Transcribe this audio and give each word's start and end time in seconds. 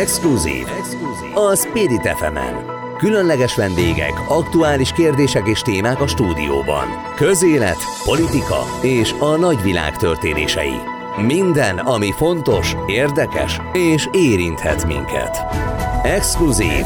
Exkluzív. 0.00 0.66
A 1.34 1.54
Spirit 1.56 2.08
fm 2.08 2.36
-en. 2.36 2.74
Különleges 2.98 3.54
vendégek, 3.56 4.12
aktuális 4.28 4.92
kérdések 4.92 5.46
és 5.46 5.60
témák 5.60 6.00
a 6.00 6.06
stúdióban. 6.06 6.86
Közélet, 7.16 7.76
politika 8.04 8.64
és 8.82 9.12
a 9.18 9.36
nagyvilág 9.36 9.96
történései. 9.96 10.74
Minden, 11.26 11.78
ami 11.78 12.12
fontos, 12.12 12.74
érdekes 12.86 13.60
és 13.72 14.08
érinthet 14.12 14.86
minket. 14.86 15.44
Exkluzív. 16.02 16.84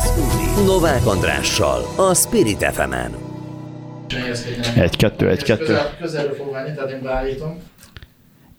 Novák 0.64 1.06
Andrással, 1.06 1.82
a 1.96 2.14
Spirit 2.14 2.64
fm 2.64 2.92
-en. 2.92 3.14
Egy, 4.76 4.96
kettő, 4.96 5.28
egy, 5.28 5.42
kettő. 5.42 5.64
Közel, 5.64 5.96
közelről 6.00 6.34
fog 6.34 6.52
venni, 6.52 6.74
tehát 6.74 6.90
én 6.90 7.02
beállítom 7.02 7.58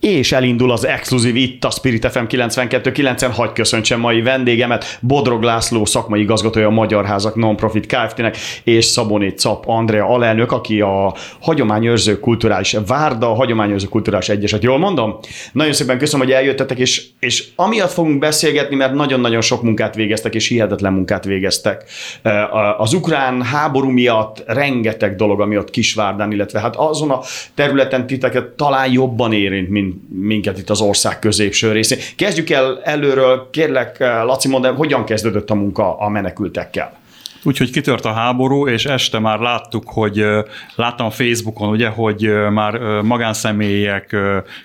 és 0.02 0.32
elindul 0.32 0.72
az 0.72 0.86
exkluzív 0.86 1.36
itt 1.36 1.64
a 1.64 1.70
Spirit 1.70 2.12
FM 2.12 2.24
92.9-en. 2.28 3.32
Hagy 3.34 3.54
köszöntsem 3.54 4.00
mai 4.00 4.22
vendégemet, 4.22 5.00
Bodrog 5.02 5.44
László, 5.44 5.86
szakmai 5.86 6.22
igazgatója 6.22 6.68
a 6.68 6.70
Magyar 6.70 7.06
Házak 7.06 7.36
Nonprofit 7.36 7.86
Kft-nek, 7.86 8.38
és 8.64 8.86
Szaboné 8.86 9.30
Cap 9.30 9.64
Andrea 9.68 10.08
alelnök, 10.08 10.52
aki 10.52 10.82
a 10.82 11.16
Hagyományőrző 11.40 12.20
Kulturális 12.20 12.76
Várda, 12.88 13.32
a 13.32 13.34
Hagyományőrző 13.34 13.88
Kulturális 13.88 14.30
Egyeset. 14.30 14.64
Jól 14.64 14.78
mondom? 14.78 15.20
Nagyon 15.52 15.74
szépen 15.74 15.98
köszönöm, 15.98 16.26
hogy 16.26 16.36
eljöttetek, 16.36 16.78
és, 16.78 17.06
és 17.20 17.48
amiatt 17.56 17.92
fogunk 17.92 18.20
beszélgetni, 18.20 18.76
mert 18.76 18.94
nagyon-nagyon 18.94 19.42
sok 19.42 19.62
munkát 19.62 19.96
végeztek, 19.96 20.36
és 20.36 20.48
hihetetlen 20.48 20.94
munkát 20.94 21.26
végeztek. 21.26 21.84
Az 22.78 22.94
ukrán 22.94 23.42
háború 23.42 23.90
miatt 23.90 24.44
rengeteg 24.46 25.16
dolog, 25.16 25.42
ami 25.42 25.58
ott 25.58 25.70
Kisvárdán, 25.70 26.32
illetve 26.32 26.60
hát 26.60 26.76
azon 26.76 27.12
a 27.12 27.20
területen 27.56 28.08
titeket 28.08 28.46
talán 28.46 28.92
jobban 28.92 29.34
érint, 29.34 29.70
mint 29.70 29.91
minket 30.10 30.58
itt 30.58 30.70
az 30.70 30.82
ország 30.82 31.20
középső 31.20 31.72
részén. 31.72 31.98
Kezdjük 32.16 32.50
el 32.50 32.82
előről, 32.84 33.48
kérlek, 33.52 34.00
Laci, 34.00 34.48
mondd 34.48 34.66
el, 34.66 34.74
hogyan 34.74 35.06
kezdődött 35.06 35.50
a 35.50 35.56
munka 35.56 35.98
a 35.98 36.10
menekültekkel? 36.10 37.00
Úgyhogy 37.44 37.72
kitört 37.72 38.06
a 38.06 38.12
háború, 38.12 38.68
és 38.68 38.86
este 38.86 39.20
már 39.20 39.40
láttuk, 39.40 39.84
hogy 39.86 40.26
láttam 40.76 41.06
a 41.06 41.10
Facebookon, 41.10 41.70
ugye, 41.70 41.88
hogy 41.88 42.34
már 42.50 43.02
magánszemélyek, 43.02 44.16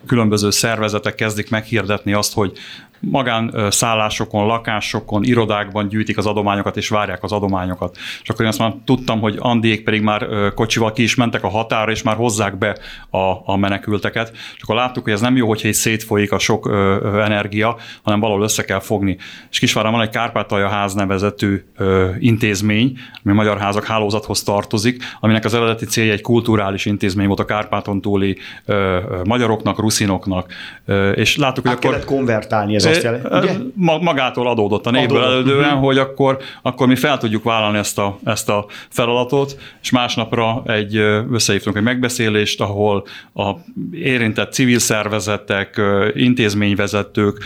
különböző 0.07 0.51
szervezetek 0.51 1.15
kezdik 1.15 1.51
meghirdetni 1.51 2.13
azt, 2.13 2.35
hogy 2.35 2.53
magánszállásokon, 3.01 4.47
lakásokon, 4.47 5.25
irodákban 5.25 5.89
gyűjtik 5.89 6.19
az 6.19 6.27
adományokat, 6.27 6.77
és 6.77 6.89
várják 6.89 7.23
az 7.23 7.33
adományokat. 7.33 7.97
És 8.23 8.29
akkor 8.29 8.41
én 8.41 8.51
azt 8.51 8.59
már 8.59 8.75
tudtam, 8.85 9.21
hogy 9.21 9.37
Andiék 9.39 9.85
pedig 9.85 10.03
már 10.03 10.27
kocsival 10.55 10.93
ki 10.93 11.03
is 11.03 11.15
mentek 11.15 11.43
a 11.43 11.49
határa, 11.49 11.91
és 11.91 12.03
már 12.03 12.17
hozzák 12.17 12.59
be 12.59 12.77
a, 13.11 13.53
a 13.53 13.57
menekülteket. 13.57 14.31
És 14.57 14.63
akkor 14.63 14.75
láttuk, 14.75 15.05
hogy 15.05 15.13
ez 15.13 15.21
nem 15.21 15.37
jó, 15.37 15.49
hogyha 15.49 15.69
itt 15.69 15.75
szétfolyik 15.75 16.33
a 16.33 16.39
sok 16.39 16.67
ö, 16.67 16.97
ö, 17.03 17.21
energia, 17.21 17.77
hanem 18.03 18.21
valahol 18.21 18.43
össze 18.43 18.65
kell 18.65 18.81
fogni. 18.81 19.17
És 19.51 19.59
Kisváron 19.59 19.93
van 19.93 20.01
egy 20.01 20.09
Kárpátalja 20.09 20.69
ház 20.69 20.95
nevezetű 20.95 21.65
ö, 21.77 22.11
intézmény, 22.19 22.99
ami 23.25 23.33
a 23.33 23.37
Magyar 23.37 23.59
Házak 23.59 23.85
hálózathoz 23.85 24.43
tartozik, 24.43 25.03
aminek 25.21 25.45
az 25.45 25.55
eredeti 25.55 25.85
célja 25.85 26.13
egy 26.13 26.21
kulturális 26.21 26.85
intézmény 26.85 27.27
volt 27.27 27.41
a 27.41 27.45
Kárpáton 27.45 28.01
túli 28.01 28.39
ö, 28.65 28.75
ö, 28.75 29.21
magyaroknak, 29.25 29.79
ruszinoknak. 29.79 30.53
Ö, 30.85 31.11
és 31.11 31.37
láttuk, 31.37 31.67
hogy 31.67 31.77
Át 31.77 31.85
akkor... 31.85 32.05
konvertálni 32.05 32.75
azt 32.91 33.03
jelenti, 33.03 33.29
ugye? 33.37 33.53
Magától 34.01 34.49
adódott 34.49 34.87
a 34.87 34.91
névből 34.91 35.23
elődően, 35.25 35.75
Mhm. 35.75 35.85
hogy 35.85 35.99
akkor, 35.99 36.39
akkor 36.63 36.87
mi 36.87 36.97
fel 36.97 37.19
tudjuk 37.19 37.43
vállalni 37.45 37.79
ezt 37.79 37.99
a, 37.99 38.19
ezt 38.25 38.49
a 38.49 38.67
feladatot, 38.89 39.59
és 39.83 39.91
másnapra 39.91 40.63
egy 40.67 40.97
összehívtunk 41.33 41.77
egy 41.77 41.83
megbeszélést, 41.83 42.61
ahol 42.61 43.05
a 43.35 43.51
érintett 43.93 44.53
civil 44.53 44.79
szervezetek, 44.79 45.81
intézményvezetők, 46.15 47.45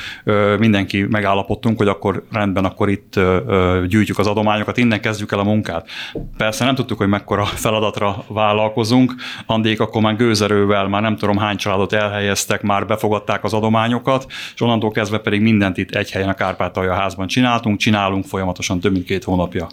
mindenki 0.59 1.07
megállapodtunk, 1.11 1.79
hogy 1.79 1.89
akkor 1.89 2.23
rendben, 2.33 2.65
akkor 2.65 2.89
itt 2.89 3.21
gyűjtjük 3.89 4.19
az 4.19 4.27
adományokat, 4.27 4.77
innen 4.77 5.01
kezdjük 5.01 5.33
el 5.33 5.39
a 5.39 5.45
munkát. 5.45 5.89
Persze 6.37 6.65
nem 6.65 6.75
tudtuk, 6.75 6.99
hogy 6.99 7.09
mekkora 7.09 7.45
feladatra 7.45 8.25
vállalkozunk. 8.29 9.15
Andék 9.47 9.81
akkor 9.81 10.03
már 10.03 10.17
gőzerővel, 10.17 10.89
már 10.89 11.03
nem 11.03 11.17
tudom 11.17 11.37
hány 11.39 11.57
családot 11.57 11.93
elhelyeztek, 11.93 12.63
már 12.63 12.87
befogadták 12.87 13.45
az 13.45 13.53
adományokat, 13.53 14.27
és 14.55 14.61
onnantól 14.61 14.91
kezdve 14.91 15.19
pedig 15.31 15.45
mindent 15.45 15.77
itt 15.77 15.95
egy 15.95 16.11
helyen 16.11 16.29
a 16.29 16.35
Kárpátalja 16.35 16.95
házban 16.95 17.27
csináltunk, 17.27 17.79
csinálunk 17.79 18.25
folyamatosan 18.25 18.81
több 18.81 18.93
mint 18.93 19.05
két 19.05 19.25
hónapja. 19.25 19.67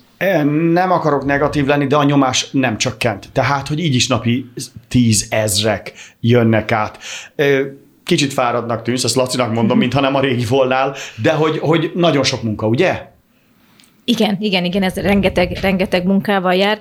Nem 0.71 0.91
akarok 0.91 1.25
negatív 1.25 1.65
lenni, 1.65 1.87
de 1.87 1.95
a 1.95 2.03
nyomás 2.03 2.49
nem 2.51 2.77
csökkent. 2.77 3.29
Tehát, 3.31 3.67
hogy 3.67 3.79
így 3.79 3.95
is 3.95 4.07
napi 4.07 4.51
tízezrek 4.87 5.93
jönnek 6.19 6.71
át. 6.71 6.99
Kicsit 8.03 8.33
fáradnak 8.33 8.81
tűnsz, 8.81 9.03
ezt 9.03 9.15
Lacinak 9.15 9.53
mondom, 9.53 9.77
mintha 9.77 9.99
nem 9.99 10.15
a 10.15 10.19
régi 10.19 10.45
volnál, 10.45 10.95
de 11.21 11.31
hogy, 11.31 11.57
hogy 11.57 11.91
nagyon 11.95 12.23
sok 12.23 12.43
munka, 12.43 12.67
ugye? 12.67 13.15
Igen, 14.09 14.37
igen, 14.39 14.65
igen, 14.65 14.83
ez 14.83 14.95
rengeteg, 14.95 15.57
rengeteg 15.61 16.05
munkával 16.05 16.55
jár. 16.55 16.79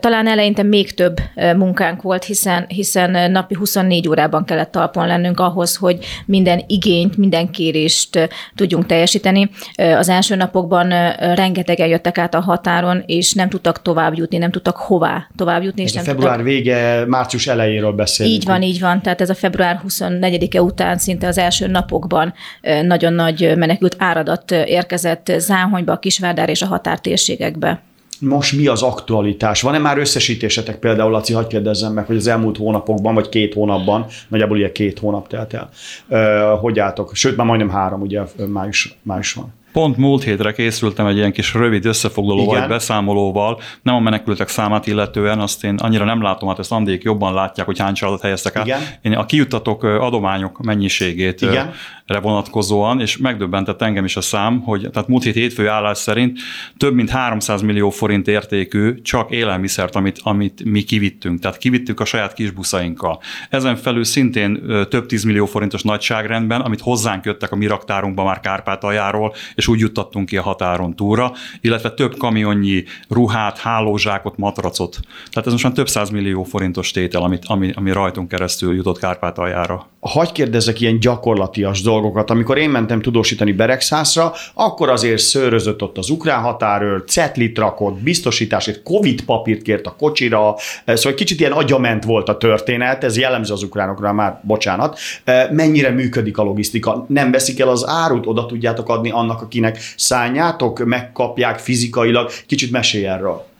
Talán 0.00 0.28
eleinte 0.28 0.62
még 0.62 0.94
több 0.94 1.16
munkánk 1.56 2.02
volt, 2.02 2.24
hiszen, 2.24 2.64
hiszen 2.68 3.30
napi 3.30 3.54
24 3.54 4.08
órában 4.08 4.44
kellett 4.44 4.70
talpon 4.70 5.06
lennünk 5.06 5.40
ahhoz, 5.40 5.76
hogy 5.76 5.98
minden 6.26 6.64
igényt, 6.66 7.16
minden 7.16 7.50
kérést 7.50 8.28
tudjunk 8.54 8.86
teljesíteni. 8.86 9.50
Az 9.74 10.08
első 10.08 10.36
napokban 10.36 10.88
rengetegen 11.34 11.88
jöttek 11.88 12.18
át 12.18 12.34
a 12.34 12.40
határon, 12.40 13.02
és 13.06 13.32
nem 13.32 13.48
tudtak 13.48 13.82
tovább 13.82 14.16
jutni, 14.16 14.38
nem 14.38 14.50
tudtak 14.50 14.76
hová 14.76 15.26
tovább 15.36 15.62
jutni. 15.62 15.82
Ez 15.82 15.88
és 15.88 15.94
a 15.94 15.96
nem 15.96 16.04
február 16.04 16.36
tudtak... 16.36 16.52
vége, 16.52 17.04
március 17.06 17.46
elejéről 17.46 17.92
beszélünk. 17.92 18.34
Így 18.34 18.44
van, 18.44 18.62
így 18.62 18.80
van. 18.80 19.02
Tehát 19.02 19.20
ez 19.20 19.30
a 19.30 19.34
február 19.34 19.80
24-e 19.88 20.62
után 20.62 20.98
szinte 20.98 21.26
az 21.26 21.38
első 21.38 21.66
napokban 21.66 22.34
nagyon 22.82 23.12
nagy 23.12 23.52
menekült 23.56 23.96
áradat 23.98 24.50
érkezett 24.50 25.32
Záhonyba, 25.38 25.98
Kisvárdára 25.98 26.50
és 26.52 26.62
a 26.62 26.66
határtérségekbe. 26.66 27.82
Most 28.18 28.56
mi 28.56 28.66
az 28.66 28.82
aktualitás? 28.82 29.62
Van-e 29.62 29.78
már 29.78 29.98
összesítésetek 29.98 30.78
például, 30.78 31.10
Laci, 31.10 31.32
hagyd 31.32 31.48
kérdezzem 31.48 31.92
meg, 31.92 32.06
hogy 32.06 32.16
az 32.16 32.26
elmúlt 32.26 32.56
hónapokban, 32.56 33.14
vagy 33.14 33.28
két 33.28 33.54
hónapban, 33.54 34.06
nagyjából 34.28 34.56
ugye 34.56 34.72
két 34.72 34.98
hónap 34.98 35.28
telt 35.28 35.54
el, 35.54 35.68
ö, 36.08 36.54
hogy 36.60 36.78
álltok? 36.78 37.10
Sőt, 37.14 37.36
már 37.36 37.46
majdnem 37.46 37.70
három, 37.70 38.00
ugye 38.00 38.20
május, 38.48 38.98
május 39.02 39.32
van. 39.32 39.54
Pont 39.72 39.96
múlt 39.96 40.22
hétre 40.22 40.52
készültem 40.52 41.06
egy 41.06 41.16
ilyen 41.16 41.32
kis 41.32 41.54
rövid 41.54 41.84
összefoglalóval, 41.84 42.58
vagy 42.58 42.68
beszámolóval, 42.68 43.60
nem 43.82 43.94
a 43.94 44.00
menekültek 44.00 44.48
számát 44.48 44.86
illetően, 44.86 45.40
azt 45.40 45.64
én 45.64 45.74
annyira 45.74 46.04
nem 46.04 46.22
látom, 46.22 46.48
hát 46.48 46.58
ezt 46.58 46.72
Andék 46.72 47.02
jobban 47.02 47.34
látják, 47.34 47.66
hogy 47.66 47.78
hány 47.78 47.94
családot 47.94 48.22
helyeztek 48.22 48.56
át. 48.56 48.66
Igen. 48.66 48.80
Én 49.02 49.12
a 49.12 49.26
kijuttatok 49.26 49.82
ö, 49.82 49.98
adományok 49.98 50.58
mennyiségét 50.58 51.40
Igen. 51.40 51.72
Re 52.12 52.20
vonatkozóan, 52.20 53.00
és 53.00 53.16
megdöbbentett 53.16 53.82
engem 53.82 54.04
is 54.04 54.16
a 54.16 54.20
szám, 54.20 54.60
hogy 54.60 54.88
tehát 54.92 55.08
múlt 55.08 55.22
hét 55.22 55.34
hétfő 55.34 55.68
állás 55.68 55.98
szerint 55.98 56.38
több 56.76 56.94
mint 56.94 57.10
300 57.10 57.62
millió 57.62 57.90
forint 57.90 58.28
értékű 58.28 59.02
csak 59.02 59.30
élelmiszert, 59.30 59.94
amit, 59.94 60.20
amit 60.22 60.64
mi 60.64 60.82
kivittünk. 60.82 61.40
Tehát 61.40 61.58
kivittük 61.58 62.00
a 62.00 62.04
saját 62.04 62.32
kis 62.32 62.50
buszainkkal. 62.50 63.20
Ezen 63.50 63.76
felül 63.76 64.04
szintén 64.04 64.62
több 64.88 65.06
10 65.06 65.24
millió 65.24 65.46
forintos 65.46 65.82
nagyságrendben, 65.82 66.60
amit 66.60 66.80
hozzánk 66.80 67.24
jöttek 67.24 67.52
a 67.52 67.56
mi 67.56 67.66
raktárunkba 67.66 68.24
már 68.24 68.40
Kárpátaljáról, 68.40 69.34
és 69.54 69.68
úgy 69.68 69.80
juttattunk 69.80 70.26
ki 70.26 70.36
a 70.36 70.42
határon 70.42 70.96
túlra, 70.96 71.32
illetve 71.60 71.90
több 71.90 72.16
kamionnyi 72.16 72.84
ruhát, 73.08 73.58
hálózsákot, 73.58 74.36
matracot. 74.36 75.00
Tehát 75.30 75.46
ez 75.46 75.52
most 75.52 75.64
már 75.64 75.72
több 75.72 75.88
száz 75.88 76.10
millió 76.10 76.42
forintos 76.42 76.90
tétel, 76.90 77.22
amit, 77.22 77.44
ami, 77.46 77.72
ami 77.74 77.92
rajtunk 77.92 78.28
keresztül 78.28 78.74
jutott 78.74 78.98
Kárpátaljára. 78.98 79.91
Hagy 80.08 80.32
kérdezzek 80.32 80.80
ilyen 80.80 81.00
gyakorlatias 81.00 81.82
dolgokat. 81.82 82.30
Amikor 82.30 82.58
én 82.58 82.70
mentem 82.70 83.02
tudósítani 83.02 83.52
Beregszászra, 83.52 84.32
akkor 84.54 84.88
azért 84.88 85.18
szőrözött 85.18 85.82
ott 85.82 85.98
az 85.98 86.10
ukrán 86.10 86.40
határőr, 86.40 87.04
cetlit 87.06 87.58
rakott, 87.58 87.98
biztosításért, 87.98 88.82
covid 88.82 89.24
papírt 89.24 89.62
kért 89.62 89.86
a 89.86 89.94
kocsira, 89.98 90.54
Eh, 90.84 90.96
szóval 90.96 91.12
egy 91.12 91.18
kicsit 91.18 91.40
ilyen 91.40 91.52
agyament 91.52 92.04
volt 92.04 92.28
a 92.28 92.36
történet, 92.36 93.04
ez 93.04 93.18
jellemző 93.18 93.52
az 93.52 93.62
ukránokra 93.62 94.12
már, 94.12 94.40
bocsánat. 94.42 94.98
Eh, 95.24 95.48
Mennyire 95.50 95.90
működik 95.90 96.38
a 96.38 96.42
logisztika? 96.42 97.04
Nem 97.08 97.30
veszik 97.30 97.60
el 97.60 97.68
az 97.68 97.84
árut, 97.86 98.26
oda 98.26 98.46
tudjátok 98.46 98.88
adni 98.88 99.10
annak, 99.10 99.42
akinek 99.42 99.78
szálljátok, 99.96 100.84
megkapják 100.84 101.58
fizikailag? 101.58 102.30
Kicsit 102.46 102.70
mesélj 102.70 103.06
erről. 103.06 103.50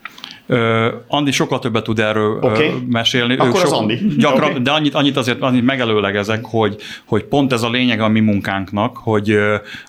Andi 1.07 1.31
sokkal 1.31 1.59
többet 1.59 1.85
tud 1.85 1.99
erről 1.99 2.39
okay. 2.41 2.73
mesélni. 2.89 3.37
Akkor 3.37 3.63
az 3.63 3.69
sok, 3.69 3.73
Andi. 3.73 3.99
Gyakran, 4.19 4.51
Oké. 4.51 4.61
De 4.61 4.71
annyit, 4.71 4.95
annyit 4.95 5.17
azért 5.17 5.41
annyit 5.41 5.65
megelőlegezek, 5.65 6.45
hogy, 6.45 6.77
hogy 7.05 7.25
pont 7.25 7.53
ez 7.53 7.63
a 7.63 7.71
lényeg 7.71 8.01
a 8.01 8.09
mi 8.09 8.21
munkánknak, 8.21 8.97
hogy 8.97 9.39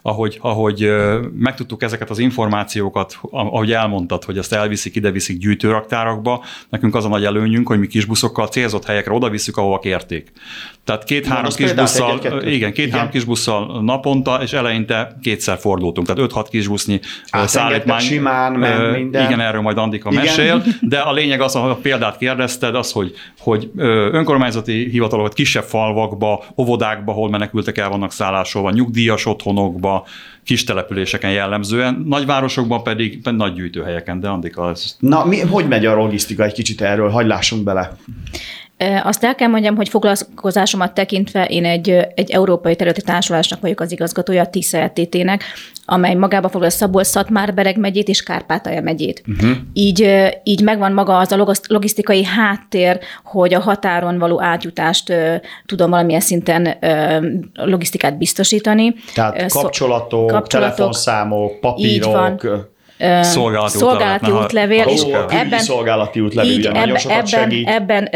ahogy, 0.01 0.37
ahogy 0.41 0.91
megtudtuk 1.37 1.83
ezeket 1.83 2.09
az 2.09 2.19
információkat, 2.19 3.17
ahogy 3.31 3.71
elmondtad, 3.71 4.23
hogy 4.23 4.37
ezt 4.37 4.53
elviszik, 4.53 4.95
ide 4.95 5.11
viszik 5.11 5.37
gyűjtőraktárakba, 5.37 6.43
nekünk 6.69 6.95
az 6.95 7.05
a 7.05 7.07
nagy 7.07 7.25
előnyünk, 7.25 7.67
hogy 7.67 7.79
mi 7.79 7.87
kis 7.87 8.05
buszokkal 8.05 8.47
célzott 8.47 8.85
helyekre 8.85 9.13
oda 9.13 9.29
visszük, 9.29 9.57
ahova 9.57 9.79
kérték. 9.79 10.31
Tehát 10.83 11.03
két-három 11.03 11.45
az 11.45 11.55
kis 11.55 11.65
például 11.65 11.87
busszal, 11.87 12.09
egyet-kettőt. 12.09 12.53
igen, 12.53 12.73
két-három 12.73 13.07
Igen. 13.07 13.11
kis 13.11 13.23
busszal 13.23 13.83
naponta, 13.83 14.39
és 14.41 14.53
eleinte 14.53 15.17
kétszer 15.21 15.57
fordultunk, 15.57 16.07
tehát 16.07 16.31
5-6 16.33 16.45
kis 16.49 16.67
busznyi 16.67 16.93
ö, 16.93 16.97
Átengedtek 17.29 17.49
szállítmány. 17.49 17.99
simán, 17.99 18.63
Ö, 18.63 18.91
minden. 18.91 19.25
Igen, 19.25 19.39
erről 19.39 19.61
majd 19.61 19.77
Andika 19.77 20.09
Igen, 20.11 20.23
mesél. 20.23 20.52
Beszél, 20.57 20.73
de 20.81 20.99
a 20.99 21.13
lényeg 21.13 21.41
az, 21.41 21.53
hogy 21.53 21.69
a 21.69 21.75
példát 21.75 22.17
kérdezted, 22.17 22.75
az, 22.75 22.91
hogy, 22.91 23.13
hogy 23.39 23.71
önkormányzati 24.11 24.89
hivatalok, 24.89 25.33
kisebb 25.33 25.63
falvakba, 25.63 26.43
óvodákba, 26.57 27.11
hol 27.11 27.29
menekültek 27.29 27.77
el 27.77 27.89
vannak 27.89 28.11
szállásolva, 28.11 28.71
nyugdíjas 28.71 29.25
otthonokba, 29.25 30.05
kis 30.43 30.63
településeken 30.63 31.31
jellemzően, 31.31 32.03
nagyvárosokban 32.07 32.83
pedig, 32.83 33.19
nagy 33.23 33.53
gyűjtőhelyeken, 33.53 34.19
de 34.19 34.27
Andika, 34.27 34.69
ez... 34.69 34.95
Na, 34.99 35.25
mi, 35.25 35.39
hogy 35.39 35.67
megy 35.67 35.85
a 35.85 35.95
logisztika 35.95 36.43
egy 36.43 36.53
kicsit 36.53 36.81
erről? 36.81 37.09
Hagy 37.09 37.27
lássunk 37.27 37.63
bele. 37.63 37.97
Azt 39.03 39.23
el 39.23 39.35
kell 39.35 39.47
mondjam, 39.47 39.75
hogy 39.75 39.89
foglalkozásomat 39.89 40.93
tekintve 40.93 41.45
én 41.45 41.65
egy, 41.65 41.89
egy 42.15 42.31
európai 42.31 42.75
területi 42.75 43.01
társulásnak 43.01 43.61
vagyok 43.61 43.79
az 43.79 43.91
igazgatója, 43.91 44.41
a 44.41 44.47
TISZA 44.47 44.91
nek 45.11 45.43
amely 45.85 46.13
magába 46.13 46.49
foglal 46.49 46.69
szabolcs 46.69 47.07
szatmár 47.07 47.75
megyét 47.77 48.07
és 48.07 48.23
Kárpátalja 48.23 48.81
megyét. 48.81 49.23
Uh-huh. 49.27 49.57
Így, 49.73 50.31
így 50.43 50.61
megvan 50.61 50.91
maga 50.91 51.17
az 51.17 51.31
a 51.31 51.55
logisztikai 51.67 52.23
háttér, 52.23 52.99
hogy 53.23 53.53
a 53.53 53.59
határon 53.59 54.17
való 54.17 54.41
átjutást 54.41 55.13
tudom 55.65 55.89
valamilyen 55.89 56.21
szinten 56.21 56.77
logisztikát 57.53 58.17
biztosítani. 58.17 58.95
Tehát 59.13 59.51
kapcsolatok, 59.51 60.27
kapcsolatok 60.27 60.75
telefonszámok, 60.75 61.59
papírok. 61.59 62.71
Szolgálati, 63.21 63.77
szolgálati 63.77 64.31
útlevél, 64.31 64.85
és 64.87 65.01
ebben, 65.29 65.59
szolgálati 65.59 66.19
útlevél, 66.19 66.51
így, 66.51 66.57
ugye, 66.57 66.69
ebben, 66.69 66.95
ebben, 66.95 67.25
segít. 67.25 67.67
ebben 67.67 68.09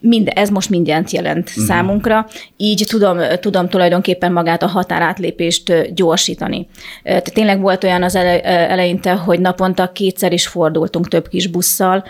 mind, 0.00 0.30
ez 0.34 0.50
most 0.50 0.70
mindent 0.70 1.10
jelent 1.10 1.48
uh-huh. 1.48 1.64
számunkra, 1.64 2.26
így 2.56 2.84
tudom, 2.88 3.18
tudom 3.40 3.68
tulajdonképpen 3.68 4.32
magát 4.32 4.62
a 4.62 4.66
határátlépést 4.66 5.94
gyorsítani. 5.94 6.68
Tehát 7.02 7.34
tényleg 7.34 7.60
volt 7.60 7.84
olyan 7.84 8.02
az 8.02 8.14
eleinte, 8.14 9.12
hogy 9.12 9.40
naponta 9.40 9.92
kétszer 9.92 10.32
is 10.32 10.46
fordultunk 10.46 11.08
több 11.08 11.28
kis 11.28 11.46
busszal, 11.46 12.04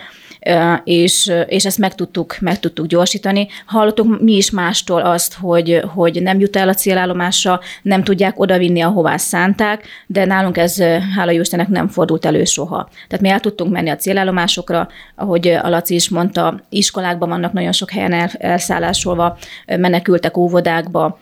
és, 0.83 1.31
és 1.47 1.65
ezt 1.65 1.77
meg 1.77 1.95
tudtuk, 1.95 2.37
meg 2.39 2.59
tudtuk 2.59 2.85
gyorsítani. 2.85 3.47
Hallottuk 3.65 4.21
mi 4.21 4.35
is 4.35 4.51
mástól 4.51 5.01
azt, 5.01 5.33
hogy, 5.33 5.81
hogy 5.93 6.21
nem 6.21 6.39
jut 6.39 6.55
el 6.55 6.69
a 6.69 6.73
célállomásra, 6.73 7.59
nem 7.81 8.03
tudják 8.03 8.39
odavinni, 8.39 8.81
ahová 8.81 9.17
szánták, 9.17 9.87
de 10.07 10.25
nálunk 10.25 10.57
ez, 10.57 10.81
hála 11.15 11.31
jó 11.31 11.41
Istennek, 11.41 11.67
nem 11.67 11.87
fordult 11.87 12.25
elő 12.25 12.43
soha. 12.43 12.89
Tehát 13.07 13.25
mi 13.25 13.29
el 13.29 13.39
tudtunk 13.39 13.71
menni 13.71 13.89
a 13.89 13.95
célállomásokra, 13.95 14.87
ahogy 15.15 15.47
a 15.47 15.69
Laci 15.69 15.95
is 15.95 16.09
mondta, 16.09 16.61
iskolákban 16.69 17.29
vannak 17.29 17.53
nagyon 17.53 17.71
sok 17.71 17.91
helyen 17.91 18.13
el, 18.13 18.29
elszállásolva, 18.37 19.37
menekültek 19.65 20.37
óvodákba, 20.37 21.19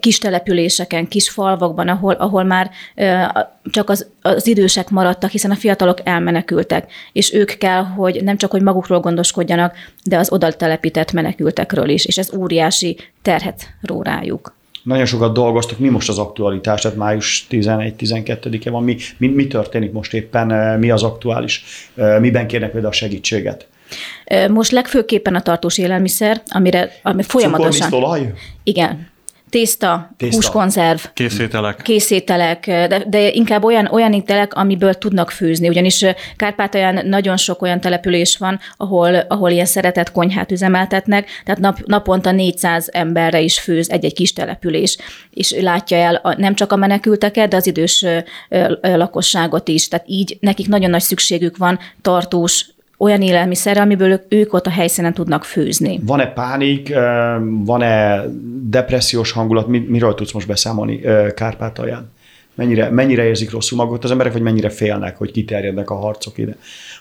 kis 0.00 0.18
településeken, 0.18 1.08
kis 1.08 1.30
falvakban, 1.30 1.88
ahol, 1.88 2.14
ahol 2.14 2.44
már 2.44 2.70
csak 3.64 3.90
az, 3.90 4.06
az 4.22 4.46
idősek 4.46 4.90
maradtak, 4.90 5.30
hiszen 5.30 5.50
a 5.50 5.54
fiatalok 5.54 5.98
elmenekültek, 6.04 6.92
és 7.12 7.34
ők 7.34 7.50
kell, 7.58 7.82
hogy 7.82 8.22
nem 8.22 8.36
csak 8.36 8.51
hogy 8.52 8.62
magukról 8.62 9.00
gondoskodjanak, 9.00 9.74
de 10.04 10.18
az 10.18 10.32
oda 10.32 10.52
telepített 10.52 11.12
menekültekről 11.12 11.88
is, 11.88 12.04
és 12.04 12.18
ez 12.18 12.34
óriási 12.34 12.98
terhet 13.22 13.74
ró 13.80 14.02
rájuk. 14.02 14.54
Nagyon 14.82 15.06
sokat 15.06 15.32
dolgoztok, 15.32 15.78
mi 15.78 15.88
most 15.88 16.08
az 16.08 16.18
aktualitás, 16.18 16.80
tehát 16.80 16.96
május 16.96 17.46
11-12-e 17.50 18.70
van, 18.70 18.82
mi, 18.82 18.96
mi, 19.16 19.28
mi 19.28 19.46
történik 19.46 19.92
most 19.92 20.14
éppen, 20.14 20.78
mi 20.78 20.90
az 20.90 21.02
aktuális, 21.02 21.64
miben 22.20 22.46
kérnek 22.46 22.70
például 22.70 22.92
a 22.92 22.96
segítséget? 22.96 23.66
Most 24.48 24.70
legfőképpen 24.70 25.34
a 25.34 25.42
tartós 25.42 25.78
élelmiszer, 25.78 26.42
amire 26.48 26.90
ami 27.02 27.22
folyamatosan... 27.22 27.90
Cukorlisztolaj? 27.90 28.32
Igen, 28.62 29.08
tészta, 29.52 30.14
tészta. 30.16 30.36
húskonzerv, 30.36 30.98
készételek, 31.14 31.82
készételek 31.82 32.66
de, 32.66 33.04
de 33.06 33.30
inkább 33.30 33.64
olyan, 33.64 33.86
olyan 33.86 34.12
ételek, 34.12 34.54
amiből 34.54 34.94
tudnak 34.94 35.30
főzni. 35.30 35.68
Ugyanis 35.68 36.04
Kárpátalján 36.36 37.06
nagyon 37.06 37.36
sok 37.36 37.62
olyan 37.62 37.80
település 37.80 38.36
van, 38.36 38.58
ahol, 38.76 39.14
ahol 39.14 39.50
ilyen 39.50 39.66
szeretett 39.66 40.12
konyhát 40.12 40.50
üzemeltetnek, 40.50 41.28
tehát 41.44 41.60
nap, 41.60 41.78
naponta 41.84 42.30
400 42.30 42.88
emberre 42.92 43.40
is 43.40 43.60
főz 43.60 43.90
egy-egy 43.90 44.14
kis 44.14 44.32
település, 44.32 44.98
és 45.30 45.54
látja 45.60 45.96
el 45.96 46.14
a, 46.14 46.34
nem 46.38 46.54
csak 46.54 46.72
a 46.72 46.76
menekülteket, 46.76 47.48
de 47.48 47.56
az 47.56 47.66
idős 47.66 48.04
lakosságot 48.80 49.68
is. 49.68 49.88
Tehát 49.88 50.06
így 50.08 50.36
nekik 50.40 50.68
nagyon 50.68 50.90
nagy 50.90 51.02
szükségük 51.02 51.56
van 51.56 51.78
tartós 52.02 52.66
olyan 53.02 53.22
élelmiszerre, 53.22 53.80
amiből 53.80 54.20
ők 54.28 54.52
ott 54.52 54.66
a 54.66 54.70
helyszínen 54.70 55.14
tudnak 55.14 55.44
főzni. 55.44 56.00
Van-e 56.02 56.26
pánik, 56.26 56.94
van-e 57.64 58.24
depressziós 58.64 59.32
hangulat, 59.32 59.66
miről 59.66 60.14
tudsz 60.14 60.32
most 60.32 60.46
beszámolni 60.46 61.00
Kárpátalján? 61.34 62.10
Mennyire, 62.54 62.90
mennyire 62.90 63.24
érzik 63.24 63.50
rosszul 63.50 63.78
magukat 63.78 64.04
az 64.04 64.10
emberek, 64.10 64.32
vagy 64.32 64.42
mennyire 64.42 64.68
félnek, 64.68 65.16
hogy 65.16 65.30
kiterjednek 65.30 65.90
a 65.90 65.94
harcok 65.94 66.38
ide? 66.38 66.56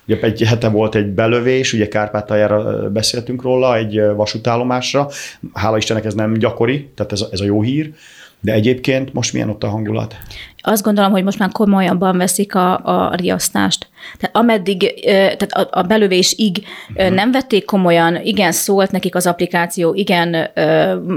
Ugye 0.07 0.19
egy 0.21 0.41
hete 0.41 0.69
volt 0.69 0.95
egy 0.95 1.07
belövés, 1.07 1.73
ugye 1.73 1.87
Kárpátaljára 1.87 2.89
beszéltünk 2.89 3.41
róla, 3.41 3.77
egy 3.77 4.01
vasútállomásra. 4.15 5.07
Hála 5.53 5.77
Istennek 5.77 6.05
ez 6.05 6.13
nem 6.13 6.33
gyakori, 6.33 6.89
tehát 6.95 7.11
ez 7.11 7.21
a, 7.21 7.27
ez 7.31 7.39
a 7.39 7.45
jó 7.45 7.61
hír. 7.61 7.93
De 8.39 8.53
egyébként 8.53 9.13
most 9.13 9.33
milyen 9.33 9.49
ott 9.49 9.63
a 9.63 9.67
hangulat? 9.67 10.15
Azt 10.61 10.83
gondolom, 10.83 11.11
hogy 11.11 11.23
most 11.23 11.39
már 11.39 11.51
komolyabban 11.51 12.17
veszik 12.17 12.55
a, 12.55 12.85
a 12.85 13.15
riasztást. 13.15 13.89
Tehát 14.19 14.35
ameddig, 14.35 15.01
tehát 15.03 15.51
a, 15.51 15.67
a 15.71 15.81
belövésig 15.81 16.63
uh-huh. 16.95 17.13
nem 17.13 17.31
vették 17.31 17.65
komolyan, 17.65 18.19
igen, 18.23 18.51
szólt 18.51 18.91
nekik 18.91 19.15
az 19.15 19.27
applikáció, 19.27 19.93
igen, 19.93 20.49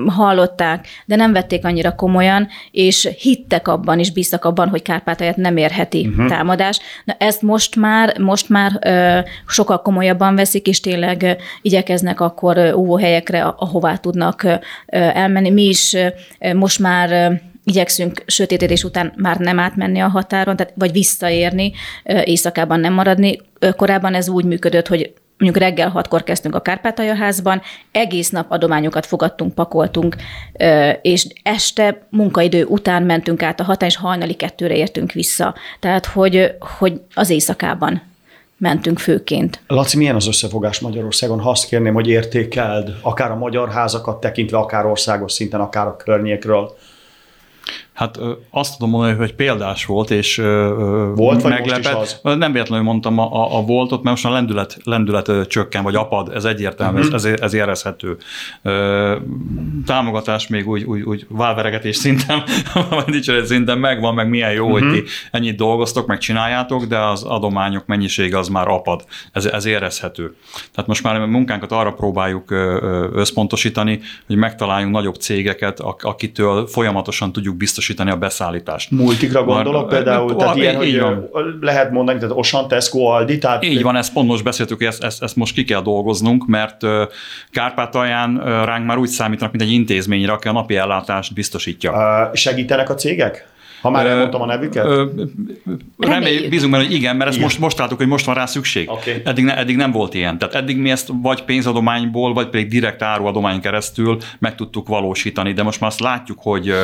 hallották, 0.06 0.87
de 1.06 1.17
nem 1.17 1.32
vették 1.32 1.64
annyira 1.64 1.94
komolyan, 1.94 2.49
és 2.70 3.08
hittek 3.19 3.69
abban, 3.69 3.99
és 3.99 4.12
bíztak 4.12 4.44
abban, 4.44 4.69
hogy 4.69 4.82
Kárpátalját 4.82 5.37
nem 5.37 5.56
érheti 5.56 6.06
uh-huh. 6.06 6.29
támadás. 6.29 6.81
Na 7.05 7.14
ezt 7.19 7.43
most 7.43 7.76
már, 7.76 8.19
most 8.19 8.49
már 8.49 8.79
sokkal 9.46 9.82
komolyabban 9.82 10.35
veszik, 10.35 10.67
és 10.67 10.81
tényleg 10.81 11.37
igyekeznek 11.62 12.20
akkor 12.20 12.58
óvóhelyekre, 12.75 13.43
ahová 13.43 13.96
tudnak 13.96 14.46
elmenni. 14.87 15.50
Mi 15.50 15.62
is 15.62 15.96
most 16.55 16.79
már 16.79 17.41
igyekszünk 17.64 18.22
sötétedés 18.26 18.84
után 18.84 19.12
már 19.16 19.37
nem 19.37 19.58
átmenni 19.58 20.00
a 20.00 20.08
határon, 20.08 20.56
tehát, 20.56 20.72
vagy 20.76 20.93
visszaérni, 20.93 21.72
éjszakában 22.05 22.81
nem 22.81 22.93
maradni. 22.93 23.40
Korábban 23.76 24.14
ez 24.14 24.28
úgy 24.28 24.44
működött, 24.44 24.88
hogy 24.88 25.12
mondjuk 25.38 25.64
reggel 25.64 25.88
hatkor 25.88 26.22
kezdtünk 26.22 26.55
a 26.55 26.61
Kárpátalja 26.61 27.14
házban, 27.14 27.62
egész 27.93 28.31
nap 28.31 28.50
adományokat 28.50 29.06
fogadtunk, 29.06 29.55
pakoltunk, 29.55 30.16
és 31.02 31.26
este 31.43 32.06
munkaidő 32.11 32.64
után 32.64 33.02
mentünk 33.02 33.43
át 33.43 33.61
a 33.61 33.64
határ, 33.64 33.88
és 33.88 33.96
hajnali 33.96 34.34
kettőre 34.34 34.75
értünk 34.75 35.12
vissza. 35.12 35.55
Tehát, 35.81 36.06
hogy, 36.06 36.55
hogy 36.78 37.00
az 37.14 37.31
éjszakában 37.31 38.02
mentünk 38.56 38.99
főként. 38.99 39.62
Laci, 39.67 39.96
milyen 39.96 40.14
az 40.14 40.26
összefogás 40.26 40.81
Magyarországon? 40.81 41.40
Ha 41.40 41.50
azt 41.50 41.67
kérném, 41.67 41.94
hogy 41.94 42.08
értékeld, 42.08 42.96
akár 43.02 43.31
a 43.31 43.37
magyar 43.37 43.70
házakat 43.70 44.20
tekintve, 44.20 44.58
akár 44.58 44.87
országos 44.87 45.32
szinten, 45.32 45.60
akár 45.60 45.87
a 45.87 45.96
környékről, 45.96 46.76
Hát 47.94 48.19
azt 48.50 48.73
tudom 48.73 48.91
mondani, 48.91 49.17
hogy 49.17 49.35
példás 49.35 49.85
volt, 49.85 50.10
és 50.10 50.36
volt, 51.15 51.43
meglepett. 51.43 51.94
Most 51.94 52.13
is 52.13 52.17
az? 52.22 52.36
Nem 52.36 52.53
véletlenül 52.53 52.84
mondtam 52.84 53.19
a, 53.19 53.32
a, 53.32 53.58
a 53.58 53.63
voltot, 53.63 54.03
mert 54.03 54.15
most 54.17 54.27
a 54.27 54.31
lendület, 54.31 54.77
lendület 54.84 55.48
csökken, 55.48 55.82
vagy 55.82 55.94
apad, 55.94 56.31
ez 56.34 56.44
egyértelmű, 56.44 56.98
uh-huh. 56.98 57.15
ez, 57.15 57.24
ez 57.24 57.55
érezhető. 57.55 58.17
Támogatás 59.86 60.46
még 60.46 60.69
úgy, 60.69 60.82
úgy, 60.82 61.03
úgy 61.03 61.27
válveregetés 61.29 61.96
szinten, 61.96 62.43
vagy 62.91 63.05
dicséret 63.05 63.46
szinten 63.46 63.79
megvan, 63.79 64.15
meg 64.15 64.29
milyen 64.29 64.53
jó, 64.53 64.65
uh-huh. 64.65 64.81
hogy 64.81 64.93
ti 64.93 64.98
mhm. 64.98 65.08
ennyit 65.31 65.56
dolgoztok, 65.56 66.06
meg 66.06 66.19
csináljátok, 66.19 66.84
de 66.84 66.98
az 66.98 67.22
adományok 67.22 67.86
mennyisége 67.86 68.39
az 68.39 68.48
már 68.48 68.69
apad. 68.69 69.05
Ez, 69.32 69.46
ez 69.46 69.65
érezhető. 69.65 70.36
Tehát 70.72 70.89
most 70.89 71.03
már 71.03 71.20
a 71.20 71.27
munkánkat 71.27 71.72
arra 71.72 71.93
próbáljuk 71.93 72.51
összpontosítani, 73.13 74.01
hogy 74.27 74.36
megtaláljunk 74.36 74.94
nagyobb 74.94 75.15
cégeket, 75.15 75.81
akitől 75.81 76.67
folyamatosan 76.67 77.32
tudjuk 77.32 77.56
biztosítani 77.56 77.82
biztosítani 77.86 78.10
a 78.10 78.17
beszállítást. 78.17 78.91
Multikra 78.91 79.44
gondolok 79.44 79.91
Már, 79.91 80.03
például, 80.03 80.36
tehát 80.36 80.56
ilyen, 80.56 80.82
így 80.82 80.98
hogy 80.98 81.00
van. 81.00 81.58
lehet 81.60 81.91
mondani, 81.91 82.19
tehát 82.19 82.36
Osan, 82.36 82.69
Tesco, 82.69 83.05
Aldi. 83.05 83.38
Tehát... 83.38 83.64
Így 83.64 83.82
van, 83.82 83.96
ezt 83.96 84.12
pont 84.12 84.29
most 84.29 84.44
beszéltük, 84.44 84.82
ezt, 84.82 85.05
ezt, 85.05 85.22
ezt 85.22 85.36
most 85.36 85.55
ki 85.55 85.64
kell 85.64 85.82
dolgoznunk, 85.82 86.46
mert 86.46 86.82
Kárpátalján 87.50 88.43
ránk 88.64 88.86
már 88.86 88.98
úgy 88.98 89.08
számítanak, 89.08 89.53
mint 89.53 89.64
egy 89.64 89.72
intézményre, 89.72 90.32
aki 90.32 90.48
a 90.48 90.53
napi 90.53 90.76
ellátást 90.76 91.34
biztosítja. 91.34 92.31
Segítenek 92.34 92.91
a 92.91 92.94
cégek? 92.94 93.46
Ha 93.84 93.91
már 93.91 94.06
elmondtam 94.06 94.41
a 94.41 94.46
nevüket? 94.46 94.86
Reméljük, 95.98 96.48
bízunk 96.48 96.72
benne, 96.72 96.84
hogy 96.84 96.94
igen, 96.94 97.17
mert 97.17 97.31
ezt 97.31 97.41
most, 97.41 97.58
most 97.58 97.79
láttuk, 97.79 97.98
hogy 97.98 98.06
most 98.06 98.24
van 98.24 98.34
rá 98.34 98.46
szükség. 98.46 98.91
Okay. 98.91 99.22
Eddig, 99.24 99.44
ne, 99.44 99.56
eddig 99.56 99.76
nem 99.76 99.93
volt 99.93 100.14
ilyen. 100.14 100.38
Tehát 100.38 100.55
eddig 100.55 100.76
mi 100.76 100.91
ezt 100.91 101.10
vagy 101.22 101.43
pénzadományból, 101.43 102.32
vagy 102.32 102.48
pedig 102.48 102.69
direkt 102.69 103.03
áruadomány 103.03 103.60
keresztül 103.60 104.19
meg 104.38 104.55
tudtuk 104.55 104.88
valósítani, 104.88 105.53
de 105.53 105.62
most 105.62 105.81
már 105.81 105.91
azt 105.91 106.00
látjuk, 106.00 106.38
hogy, 106.43 106.74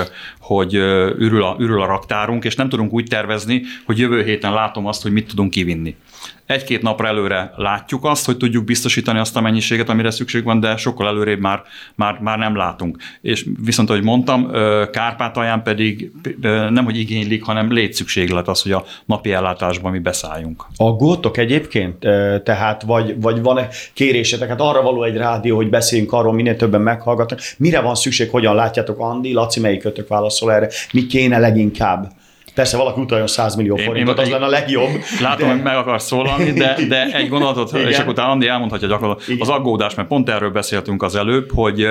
hogy 0.41 0.75
ürül, 0.75 1.43
a, 1.43 1.57
ürül 1.59 1.83
a 1.83 1.87
raktárunk, 1.87 2.45
és 2.45 2.55
nem 2.55 2.69
tudunk 2.69 2.93
úgy 2.93 3.05
tervezni, 3.05 3.63
hogy 3.85 3.99
jövő 3.99 4.23
héten 4.25 4.53
látom 4.53 4.87
azt, 4.87 5.03
hogy 5.03 5.13
mit 5.13 5.29
tudunk 5.29 5.51
kivinni. 5.51 5.97
Egy-két 6.51 6.83
napra 6.83 7.07
előre 7.07 7.53
látjuk 7.57 8.05
azt, 8.05 8.27
hogy 8.27 8.37
tudjuk 8.37 8.65
biztosítani 8.65 9.19
azt 9.19 9.37
a 9.37 9.41
mennyiséget, 9.41 9.89
amire 9.89 10.11
szükség 10.11 10.45
van, 10.45 10.61
de 10.61 10.77
sokkal 10.77 11.07
előrébb 11.07 11.41
már, 11.41 11.63
már, 11.95 12.19
már 12.21 12.39
nem 12.39 12.57
látunk. 12.57 12.97
És 13.21 13.47
viszont, 13.65 13.91
ahogy 13.91 14.03
mondtam, 14.03 14.51
Kárpátalján 14.93 15.63
pedig 15.63 16.13
nem, 16.71 16.85
hogy 16.85 16.99
igénylik, 16.99 17.45
hanem 17.45 17.73
létszükséglet 17.73 18.49
az, 18.49 18.63
hogy 18.63 18.73
a 18.73 18.85
napi 19.05 19.33
ellátásban 19.33 19.93
mi 19.93 19.99
beszálljunk. 19.99 20.65
Aggódtok 20.77 21.37
egyébként? 21.37 21.99
Tehát 22.45 22.83
vagy, 22.83 23.21
vagy 23.21 23.43
van-e 23.43 23.69
kérésetek? 23.93 24.49
Hát 24.49 24.61
arra 24.61 24.83
való 24.83 25.03
egy 25.03 25.17
rádió, 25.17 25.57
hogy 25.57 25.71
beszéljünk 25.71 26.13
arról, 26.13 26.33
minél 26.33 26.57
többen 26.57 26.81
meghallgatnak. 26.81 27.41
Mire 27.59 27.81
van 27.81 27.95
szükség, 27.95 28.31
hogyan 28.31 28.55
látjátok, 28.55 28.99
Andi, 28.99 29.33
Laci, 29.33 29.61
melyik 29.61 29.81
kötök 29.81 30.09
válaszol 30.09 30.53
erre? 30.53 30.69
Mi 30.93 31.07
kéne 31.07 31.39
leginkább? 31.39 32.13
Persze 32.55 32.77
valaki 32.77 33.01
utaljon 33.01 33.27
100 33.27 33.55
millió 33.55 33.77
Én- 33.77 33.85
forintot, 33.85 34.19
én- 34.19 34.25
az 34.25 34.31
lenne 34.31 34.45
a 34.45 34.49
legjobb. 34.49 34.89
Látom, 35.21 35.47
de- 35.49 35.53
hogy 35.55 35.63
meg 35.63 35.77
akarsz 35.77 36.05
szólalni, 36.07 36.53
de, 36.53 36.77
de 36.89 37.05
egy 37.13 37.29
gondolatot, 37.29 37.73
Igen. 37.73 37.89
és 37.89 37.99
akkor 37.99 38.13
utána 38.13 38.31
Andi 38.31 38.47
elmondhatja 38.47 38.89
gyakorlatilag 38.89 39.29
Igen. 39.39 39.49
az 39.49 39.55
aggódás, 39.55 39.95
mert 39.95 40.09
pont 40.09 40.29
erről 40.29 40.51
beszéltünk 40.51 41.03
az 41.03 41.17
előbb, 41.17 41.51
hogy 41.55 41.85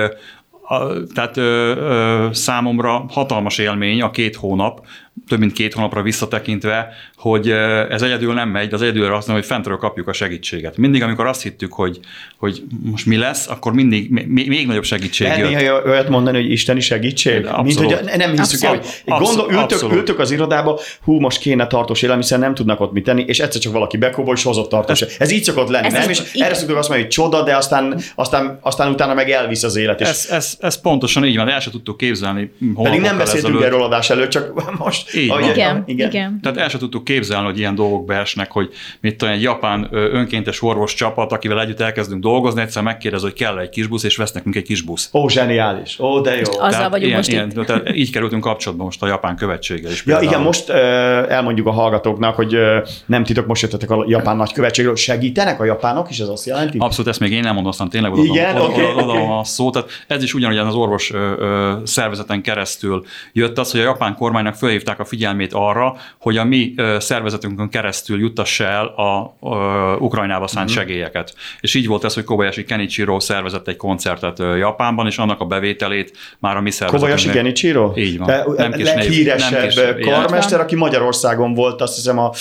a, 0.62 0.92
tehát 1.14 1.36
ö, 1.36 1.74
ö, 1.76 2.26
számomra 2.32 3.04
hatalmas 3.08 3.58
élmény 3.58 4.02
a 4.02 4.10
két 4.10 4.36
hónap, 4.36 4.86
több 5.28 5.38
mint 5.38 5.52
két 5.52 5.74
hónapra 5.74 6.02
visszatekintve, 6.02 6.88
hogy 7.16 7.50
ez 7.90 8.02
egyedül 8.02 8.34
nem 8.34 8.48
megy, 8.48 8.68
de 8.68 8.74
az 8.74 8.82
egyedül 8.82 9.02
azt 9.04 9.12
mondom, 9.12 9.34
hogy 9.34 9.44
fentről 9.44 9.76
kapjuk 9.76 10.08
a 10.08 10.12
segítséget. 10.12 10.76
Mindig, 10.76 11.02
amikor 11.02 11.26
azt 11.26 11.42
hittük, 11.42 11.72
hogy, 11.72 12.00
hogy 12.38 12.62
most 12.90 13.06
mi 13.06 13.16
lesz, 13.16 13.48
akkor 13.48 13.72
mindig 13.72 14.10
még, 14.10 14.48
még 14.48 14.66
nagyobb 14.66 14.84
segítség 14.84 15.26
Lehet 15.26 15.50
jött. 15.50 15.60
néha 15.60 15.82
olyat 15.82 16.08
mondani, 16.08 16.40
hogy 16.40 16.50
isteni 16.50 16.80
segítség? 16.80 17.46
Abszolút. 17.46 17.90
Mint 17.90 18.10
hogy 18.10 18.18
nem 18.18 18.36
hiszük 18.36 18.62
el, 18.62 18.70
hogy 18.70 18.86
Abszolút. 19.06 19.36
gondol, 19.36 19.44
ültök, 19.60 19.62
Abszolút. 19.72 19.96
ültök 19.96 20.18
az 20.18 20.30
irodába, 20.30 20.80
hú, 21.02 21.20
most 21.20 21.38
kéne 21.40 21.66
tartós 21.66 22.02
élelmiszer, 22.02 22.38
nem 22.38 22.54
tudnak 22.54 22.80
ott 22.80 22.92
mit 22.92 23.04
tenni, 23.04 23.24
és 23.26 23.40
egyszer 23.40 23.60
csak 23.60 23.72
valaki 23.72 23.96
bekóbol, 23.96 24.34
és 24.34 24.42
hozott 24.42 24.68
tartós. 24.68 25.00
Ez 25.00 25.30
így 25.30 25.42
szokott 25.44 25.68
lenni, 25.68 25.86
Ez 25.86 25.92
nem? 25.92 26.10
is- 26.10 26.20
És 26.20 26.34
igen. 26.34 26.46
erre 26.46 26.54
szoktuk 26.56 26.76
azt 26.76 26.88
mondani, 26.88 27.08
hogy 27.08 27.16
csoda, 27.24 27.42
de 27.42 27.56
aztán, 27.56 28.00
aztán, 28.14 28.58
aztán 28.62 28.90
utána 28.92 29.14
meg 29.14 29.30
elvisz 29.30 29.62
az 29.62 29.76
élet. 29.76 30.00
És 30.00 30.08
Ez, 30.08 30.26
ez, 30.30 30.56
ez 30.60 30.80
pontosan 30.80 31.24
így 31.24 31.36
van, 31.36 31.46
de 31.46 31.52
el 31.52 31.60
sem 31.60 31.72
tudtuk 31.72 31.96
képzelni. 31.96 32.52
pedig 32.82 33.00
nem 33.00 33.16
beszéltünk 33.18 33.62
erről 33.62 33.82
adás 33.82 34.10
előtt, 34.10 34.28
csak 34.30 34.52
most. 34.84 34.99
Így 35.14 35.28
van. 35.28 35.42
ahogy- 35.42 35.56
Igen, 35.56 35.82
igen. 35.86 36.38
Tehát 36.42 36.58
el 36.58 36.68
sem 36.68 36.78
tudtuk 36.80 37.04
képzelni, 37.04 37.44
hogy 37.46 37.58
ilyen 37.58 37.74
dolgok 37.74 38.04
beesnek, 38.04 38.50
hogy 38.52 38.68
mit 39.00 39.16
tudom, 39.16 39.34
egy 39.34 39.42
japán 39.42 39.88
önkéntes 39.90 40.62
orvos 40.62 40.94
csapat, 40.94 41.32
akivel 41.32 41.60
együtt 41.60 41.80
elkezdünk 41.80 42.22
dolgozni, 42.22 42.60
egyszer 42.60 42.82
megkérdez, 42.82 43.22
hogy 43.22 43.32
kell 43.32 43.58
egy 43.58 43.68
kis 43.68 43.86
busz, 43.86 44.02
és 44.04 44.16
vesz 44.16 44.32
nekünk 44.32 44.54
egy 44.54 44.62
kis 44.62 44.82
busz. 44.82 45.10
Ó, 45.12 45.28
zseniális. 45.28 45.98
Ó, 45.98 46.20
de 46.20 46.34
jó. 46.34 46.40
Az- 46.60 46.74
Azzal 46.74 46.88
vagyunk 46.88 47.02
ilyen, 47.06 47.16
most 47.16 47.28
ilyen, 47.30 47.50
itt. 47.50 47.64
Tehát 47.66 47.94
így 47.96 48.10
kerültünk 48.12 48.42
kapcsolatba 48.42 48.84
most 48.84 49.02
a 49.02 49.06
japán 49.06 49.36
követséggel 49.36 49.90
is. 49.90 49.96
Ja, 49.98 50.02
például. 50.04 50.24
igen, 50.30 50.40
most 50.42 50.68
elmondjuk 51.30 51.66
a 51.66 51.70
hallgatóknak, 51.70 52.34
hogy 52.34 52.56
nem 53.06 53.24
titok, 53.24 53.46
most 53.46 53.62
jöttetek 53.62 53.90
a 53.90 54.04
japán 54.08 54.36
nagykövetségről. 54.36 54.96
Segítenek 54.96 55.60
a 55.60 55.64
japánok 55.64 56.10
is, 56.10 56.18
ez 56.18 56.28
azt 56.28 56.46
jelenti? 56.46 56.78
Abszolút, 56.78 57.10
ezt 57.10 57.20
még 57.20 57.32
én 57.32 57.40
nem 57.40 57.52
mondom, 57.54 57.70
aztán 57.70 57.88
tényleg 57.88 58.12
oda, 58.12 58.22
Igen, 58.22 58.54
oda, 58.56 58.64
oké, 58.64 58.82
oda, 58.82 59.02
oda 59.02 59.12
oké. 59.12 59.26
a 59.40 59.44
szó. 59.44 59.70
Tehát 59.70 59.88
ez 60.06 60.22
is 60.22 60.34
ugyanúgy 60.34 60.56
az 60.58 60.74
orvos 60.74 61.12
ö, 61.12 61.32
ö, 61.38 61.72
szervezeten 61.84 62.42
keresztül 62.42 63.04
jött 63.32 63.58
az, 63.58 63.70
hogy 63.70 63.80
a 63.80 63.82
japán 63.82 64.14
kormánynak 64.14 64.54
felhívták 64.90 64.98
a 65.00 65.04
figyelmét 65.04 65.52
arra, 65.52 65.96
hogy 66.18 66.36
a 66.36 66.44
mi 66.44 66.74
szervezetünkön 66.98 67.68
keresztül 67.68 68.18
juttassa 68.18 68.64
el 68.64 68.86
a 68.86 69.36
ö, 69.42 69.96
Ukrajnába 69.98 70.46
szánt 70.46 70.68
Mhm. 70.68 70.78
segélyeket. 70.78 71.34
És 71.60 71.74
így 71.74 71.86
volt 71.86 72.04
ez, 72.04 72.14
hogy 72.14 72.24
Kobayashi 72.24 72.64
Kenichiro 72.64 73.20
szervezett 73.20 73.68
egy 73.68 73.76
koncertet 73.76 74.38
Japánban, 74.38 75.06
és 75.06 75.18
annak 75.18 75.40
a 75.40 75.44
bevételét 75.44 76.16
már 76.38 76.56
a 76.56 76.60
mi 76.60 76.70
szervezetünknek. 76.70 77.18
Kobayashi 77.18 77.38
Genichiro? 77.38 77.92
Így 77.96 78.18
van. 78.18 78.26
De, 78.26 78.44
Nem 78.56 78.70
leghíresebb 78.82 80.00
karmester, 80.00 80.60
aki 80.60 80.74
Magyarországon 80.76 81.54
volt, 81.54 81.80
azt 81.80 81.94
hiszem 81.94 82.18
a... 82.18 82.32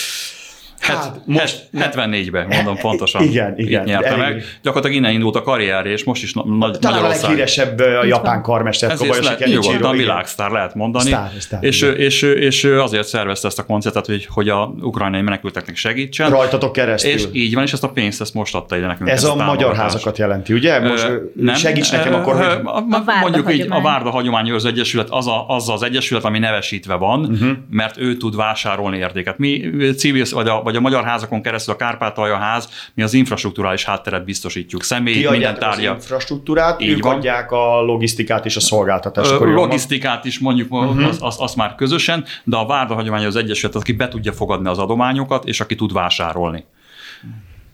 Hát, 0.80 1.22
most 1.26 1.70
74-ben, 1.74 2.48
mondom 2.48 2.78
pontosan. 2.78 3.24
Igen, 3.30 3.54
igen. 3.58 3.82
Itt 3.82 3.88
nyerte 3.88 4.08
Elég- 4.08 4.20
meg. 4.20 4.44
Gyakorlatilag 4.64 5.02
innen 5.04 5.14
indult 5.14 5.36
a 5.36 5.42
karrierje, 5.42 5.92
és 5.92 6.04
most 6.04 6.24
is 6.24 6.34
na- 6.34 6.44
nagy, 6.46 6.80
Talán 6.80 6.98
a 6.98 7.02
Magyarország. 7.02 7.30
leghíresebb 7.30 7.80
a 7.80 8.06
japán 8.06 8.42
karmester, 8.42 8.92
Ezért 8.92 9.12
Kobayashi 9.12 9.40
lehet, 9.44 9.62
nyugodtan 9.64 9.98
világsztár 9.98 10.52
lehet 10.52 10.76
mondani. 10.76 11.06
Sztár, 11.06 11.32
sztár, 11.40 11.64
és, 11.64 11.82
igen. 11.82 11.94
ő, 11.94 11.98
és, 11.98 12.22
és 12.22 12.64
azért 12.64 13.08
szervezte 13.08 13.48
ezt 13.48 13.60
a 13.60 13.64
koncertet, 13.66 14.06
hogy, 14.06 14.28
hogy 14.30 14.50
a 14.50 14.74
ukrajnai 14.82 15.22
menekülteknek 15.22 15.76
segítsen. 15.76 16.30
Rajtatok 16.30 16.72
keresztül. 16.72 17.12
És 17.12 17.24
így 17.32 17.54
van, 17.54 17.64
és 17.64 17.74
ezt 17.74 17.84
a 17.84 17.90
pénzt 17.90 18.22
ezt 18.22 18.34
most 18.34 18.56
adta 18.56 18.78
ide 18.78 18.88
nekünk. 18.88 19.10
Ez 19.10 19.24
ezt 19.24 19.32
a 19.32 19.36
magyar 19.46 19.76
házakat 19.76 20.18
jelenti, 20.18 20.54
ugye? 20.54 20.80
Most 20.80 21.04
Ö, 21.04 21.16
ö, 21.46 21.54
segíts 21.54 21.92
nekem 21.92 22.14
akkor, 22.14 22.34
ö, 22.36 22.38
hogy... 22.38 22.60
a- 22.64 22.78
A 22.78 23.20
mondjuk 23.22 23.54
így, 23.54 23.66
a. 23.70 23.82
Várda 23.82 24.10
Hagyományőrző 24.10 24.68
Egyesület 24.70 25.08
az, 25.10 25.28
a, 25.28 25.48
az 25.48 25.70
az 25.70 25.84
egyesület, 25.84 26.24
ami 26.24 26.40
nevesítve 26.40 26.94
van, 26.96 27.20
Mhm. 27.20 27.50
mert 27.70 27.98
ő 27.98 28.18
tud 28.18 28.36
vásárolni 28.36 28.98
értéket. 28.98 29.38
Mi 29.38 29.62
civil, 29.98 30.26
vagy 30.32 30.48
a, 30.48 30.62
vagy 30.70 30.78
a 30.78 30.82
magyar 30.82 31.04
házakon 31.04 31.42
keresztül 31.42 31.74
a 31.74 31.78
Kárpátalja 31.78 32.38
ház, 32.38 32.70
mi 32.94 33.04
az 33.04 33.14
infrastruktúrális 33.14 33.86
hátteret 33.86 34.24
biztosítjuk. 34.26 34.84
Személy, 34.84 35.14
minden 35.14 35.34
adjátok 35.34 35.62
az 35.62 35.76
tárgya. 35.76 35.94
infrastruktúrát, 35.94 36.82
Így 36.82 36.90
ők 36.90 37.04
van. 37.04 37.16
adják 37.16 37.52
a 37.52 37.82
logisztikát 37.82 38.46
és 38.46 38.56
a 38.56 38.60
szolgáltatást. 38.60 39.32
Ö, 39.32 39.54
logisztikát 39.54 40.26
is 40.26 40.40
mondjuk 40.40 40.70
Mhm. 40.70 40.78
uh-huh. 40.88 41.08
azt 41.08 41.22
az, 41.22 41.36
az 41.40 41.54
már 41.54 41.76
közösen, 41.76 42.26
de 42.44 42.58
a 42.58 42.66
Várda 42.66 42.94
Hagyomány 42.94 43.26
az 43.26 43.36
Egyesület, 43.36 43.76
aki 43.76 43.92
be 43.92 44.08
tudja 44.08 44.32
fogadni 44.32 44.70
az 44.70 44.78
adományokat, 44.78 45.46
és 45.46 45.60
aki 45.62 45.76
tud 45.76 45.94
vásárolni. 45.94 46.66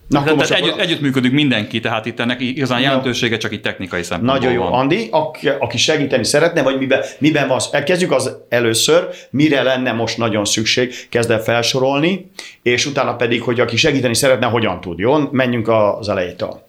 Na, 0.08 0.24
Tehát, 0.24 0.48
tehát 0.48 0.64
együtt, 0.64 0.80
együttműködünk 0.80 1.34
mindenki, 1.34 1.80
tehát 1.80 2.06
itt 2.06 2.20
ennek 2.20 2.42
igazán 2.42 2.82
jelentősége 2.82 3.38
csak 3.38 3.52
itt 3.52 3.64
technikai 3.64 4.04
szempontból 4.04 4.38
Nagyon 4.38 4.54
jó. 4.54 4.62
van. 4.62 4.72
Andi, 4.80 5.08
aki, 5.12 5.50
aki 5.60 5.78
segíteni 5.78 6.24
szeretne, 6.24 6.62
vagy 6.64 6.78
miben, 6.78 7.04
miben 7.18 7.48
van, 7.48 7.60
kezdjük 7.86 8.12
az 8.12 8.38
először, 8.50 9.08
mire 9.30 9.64
lenne 9.64 9.92
most 9.92 10.18
nagyon 10.18 10.46
szükség, 10.46 10.94
kezd 11.10 11.32
el 11.32 11.40
felsorolni, 11.40 12.32
és 12.64 12.86
utána 12.86 13.16
pedig, 13.16 13.42
hogy 13.42 13.60
aki 13.60 13.76
segíteni 13.78 14.16
szeretne, 14.16 14.46
hogyan 14.46 14.82
tud, 14.82 15.00
jó? 15.00 15.18
Menjünk 15.32 15.68
az 15.68 16.10
elejétől. 16.10 16.64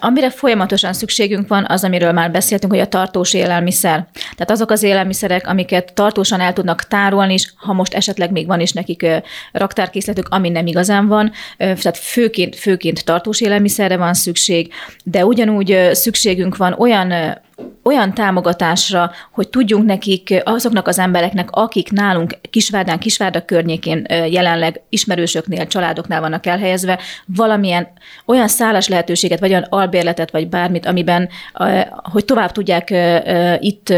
Amire 0.00 0.30
folyamatosan 0.30 0.92
szükségünk 0.92 1.48
van, 1.48 1.64
az, 1.68 1.84
amiről 1.84 2.12
már 2.12 2.30
beszéltünk, 2.30 2.72
hogy 2.72 2.80
a 2.80 2.88
tartós 2.88 3.34
élelmiszer. 3.34 4.06
Tehát 4.12 4.50
azok 4.50 4.70
az 4.70 4.82
élelmiszerek, 4.82 5.46
amiket 5.46 5.94
tartósan 5.94 6.40
el 6.40 6.52
tudnak 6.52 6.82
tárolni, 6.82 7.32
és 7.32 7.52
ha 7.56 7.72
most 7.72 7.94
esetleg 7.94 8.30
még 8.30 8.46
van 8.46 8.60
is 8.60 8.72
nekik 8.72 9.06
raktárkészletük, 9.52 10.28
ami 10.28 10.48
nem 10.48 10.66
igazán 10.66 11.06
van, 11.06 11.32
tehát 11.56 11.96
főként, 11.96 12.56
főként 12.56 13.04
tartós 13.04 13.40
élelmiszerre 13.40 13.96
van 13.96 14.14
szükség, 14.14 14.72
de 15.04 15.24
ugyanúgy 15.24 15.88
szükségünk 15.92 16.56
van 16.56 16.72
olyan 16.72 17.12
olyan 17.90 18.14
támogatásra, 18.14 19.10
hogy 19.32 19.48
tudjunk 19.48 19.84
nekik, 19.84 20.42
azoknak 20.44 20.88
az 20.88 20.98
embereknek, 20.98 21.48
akik 21.50 21.90
nálunk 21.90 22.34
Kisvárdán, 22.50 22.98
Kisvárda 22.98 23.44
környékén 23.44 24.06
jelenleg 24.08 24.82
ismerősöknél, 24.88 25.66
családoknál 25.66 26.20
vannak 26.20 26.46
elhelyezve, 26.46 26.98
valamilyen 27.26 27.88
olyan 28.26 28.48
szállás 28.48 28.88
lehetőséget, 28.88 29.40
vagy 29.40 29.50
olyan 29.50 29.66
albérletet, 29.68 30.30
vagy 30.30 30.48
bármit, 30.48 30.86
amiben, 30.86 31.28
hogy 32.12 32.24
tovább 32.24 32.52
tudják 32.52 32.94
itt 33.58 33.94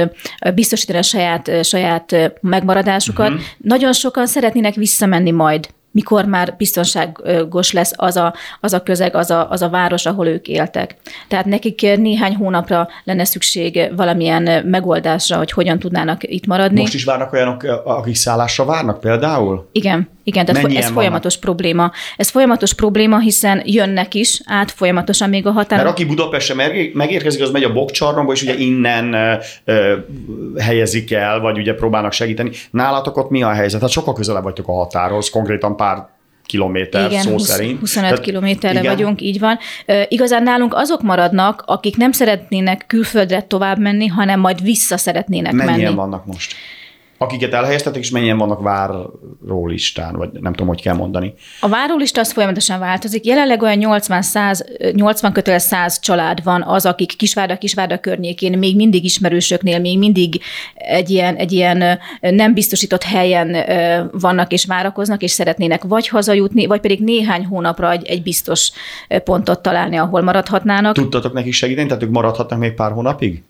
biztosítani 0.54 0.98
a 0.98 1.02
saját, 1.02 1.64
saját 1.64 2.32
megmaradásukat. 2.40 3.28
Uh-huh. 3.28 3.42
Nagyon 3.58 3.92
sokan 3.92 4.26
szeretnének 4.26 4.74
visszamenni 4.74 5.30
majd 5.30 5.68
mikor 5.92 6.24
már 6.24 6.54
biztonságos 6.56 7.72
lesz 7.72 7.92
az 7.96 8.16
a, 8.16 8.34
az 8.60 8.72
a 8.72 8.82
közeg, 8.82 9.14
az 9.14 9.30
a, 9.30 9.50
az 9.50 9.62
a 9.62 9.68
város, 9.68 10.06
ahol 10.06 10.26
ők 10.26 10.48
éltek. 10.48 10.96
Tehát 11.28 11.44
nekik 11.44 11.80
néhány 11.80 12.34
hónapra 12.34 12.88
lenne 13.04 13.24
szükség 13.24 13.92
valamilyen 13.96 14.66
megoldásra, 14.66 15.36
hogy 15.36 15.52
hogyan 15.52 15.78
tudnának 15.78 16.22
itt 16.22 16.46
maradni. 16.46 16.80
Most 16.80 16.94
is 16.94 17.04
várnak 17.04 17.32
olyanok, 17.32 17.62
akik 17.84 18.14
szállásra 18.14 18.64
várnak 18.64 19.00
például? 19.00 19.68
Igen, 19.72 20.08
igen, 20.24 20.44
tehát 20.44 20.62
Mennyien 20.62 20.78
ez 20.82 20.88
vannak? 20.88 21.02
folyamatos 21.02 21.38
probléma. 21.38 21.90
Ez 22.16 22.28
folyamatos 22.30 22.74
probléma, 22.74 23.18
hiszen 23.18 23.62
jönnek 23.64 24.14
is 24.14 24.40
át 24.44 24.70
folyamatosan 24.70 25.28
még 25.28 25.46
a 25.46 25.50
határon. 25.50 25.84
Mert 25.84 25.96
aki 25.98 26.06
Budapestre 26.08 26.54
meg- 26.54 26.90
megérkezik, 26.94 27.42
az 27.42 27.50
megy 27.50 27.64
a 27.64 27.72
bokcsarnokba, 27.72 28.32
és 28.32 28.42
ugye 28.42 28.54
innen 28.54 29.14
ö, 29.64 29.96
helyezik 30.58 31.12
el, 31.12 31.40
vagy 31.40 31.58
ugye 31.58 31.74
próbálnak 31.74 32.12
segíteni. 32.12 32.50
Nálatok 32.70 33.16
ott 33.16 33.30
mi 33.30 33.42
a 33.42 33.50
helyzet? 33.52 33.80
Hát 33.80 33.90
sokkal 33.90 34.14
közelebb 34.14 34.42
vagytok 34.42 34.68
a 34.68 34.72
határhoz, 34.72 35.30
konkrétan 35.30 35.76
pár 35.76 36.06
kilométer 36.46 37.10
Igen, 37.10 37.22
szó 37.22 37.30
20, 37.30 37.48
szerint. 37.48 37.78
25 37.78 38.08
Tehát- 38.10 38.24
kilométerre 38.24 38.78
igen. 38.80 38.94
vagyunk, 38.94 39.20
így 39.20 39.38
van. 39.38 39.58
Ö, 39.86 40.02
igazán 40.08 40.42
nálunk 40.42 40.74
azok 40.74 41.02
maradnak, 41.02 41.62
akik 41.66 41.96
nem 41.96 42.12
szeretnének 42.12 42.84
külföldre 42.86 43.42
tovább 43.42 43.78
menni, 43.78 44.06
hanem 44.06 44.40
majd 44.40 44.62
vissza 44.62 44.96
szeretnének 44.96 45.52
Mennyien 45.52 45.78
menni. 45.80 45.94
vannak 45.94 46.26
most? 46.26 46.54
Akiket 47.22 47.52
elhelyeztetek, 47.52 48.02
és 48.02 48.10
mennyien 48.10 48.38
vannak 48.38 48.62
várólistán, 48.62 50.16
vagy 50.16 50.30
nem 50.32 50.52
tudom, 50.52 50.66
hogy 50.66 50.82
kell 50.82 50.94
mondani. 50.94 51.34
A 51.60 51.68
várólista 51.68 52.20
az 52.20 52.32
folyamatosan 52.32 52.78
változik. 52.78 53.24
Jelenleg 53.24 53.62
olyan 53.62 53.78
80-100, 53.80 54.92
80 54.94 55.32
kötőle 55.32 55.58
100 55.58 56.00
család 56.00 56.42
van 56.42 56.62
az, 56.62 56.86
akik 56.86 57.16
Kisvárda, 57.16 57.58
Kisvárda 57.58 57.98
környékén 57.98 58.58
még 58.58 58.76
mindig 58.76 59.04
ismerősöknél, 59.04 59.78
még 59.78 59.98
mindig 59.98 60.40
egy 60.74 61.10
ilyen, 61.10 61.36
egy 61.36 61.52
ilyen 61.52 61.98
nem 62.20 62.54
biztosított 62.54 63.02
helyen 63.02 63.56
vannak 64.12 64.52
és 64.52 64.64
várakoznak, 64.64 65.22
és 65.22 65.30
szeretnének 65.30 65.82
vagy 65.82 66.08
hazajutni, 66.08 66.66
vagy 66.66 66.80
pedig 66.80 67.00
néhány 67.00 67.44
hónapra 67.44 67.90
egy, 67.90 68.06
egy 68.06 68.22
biztos 68.22 68.70
pontot 69.24 69.62
találni, 69.62 69.96
ahol 69.96 70.22
maradhatnának. 70.22 70.94
Tudtatok 70.94 71.32
nekik 71.32 71.52
segíteni, 71.52 71.88
tehát 71.88 72.02
ők 72.02 72.10
maradhatnak 72.10 72.58
még 72.58 72.72
pár 72.72 72.92
hónapig? 72.92 73.42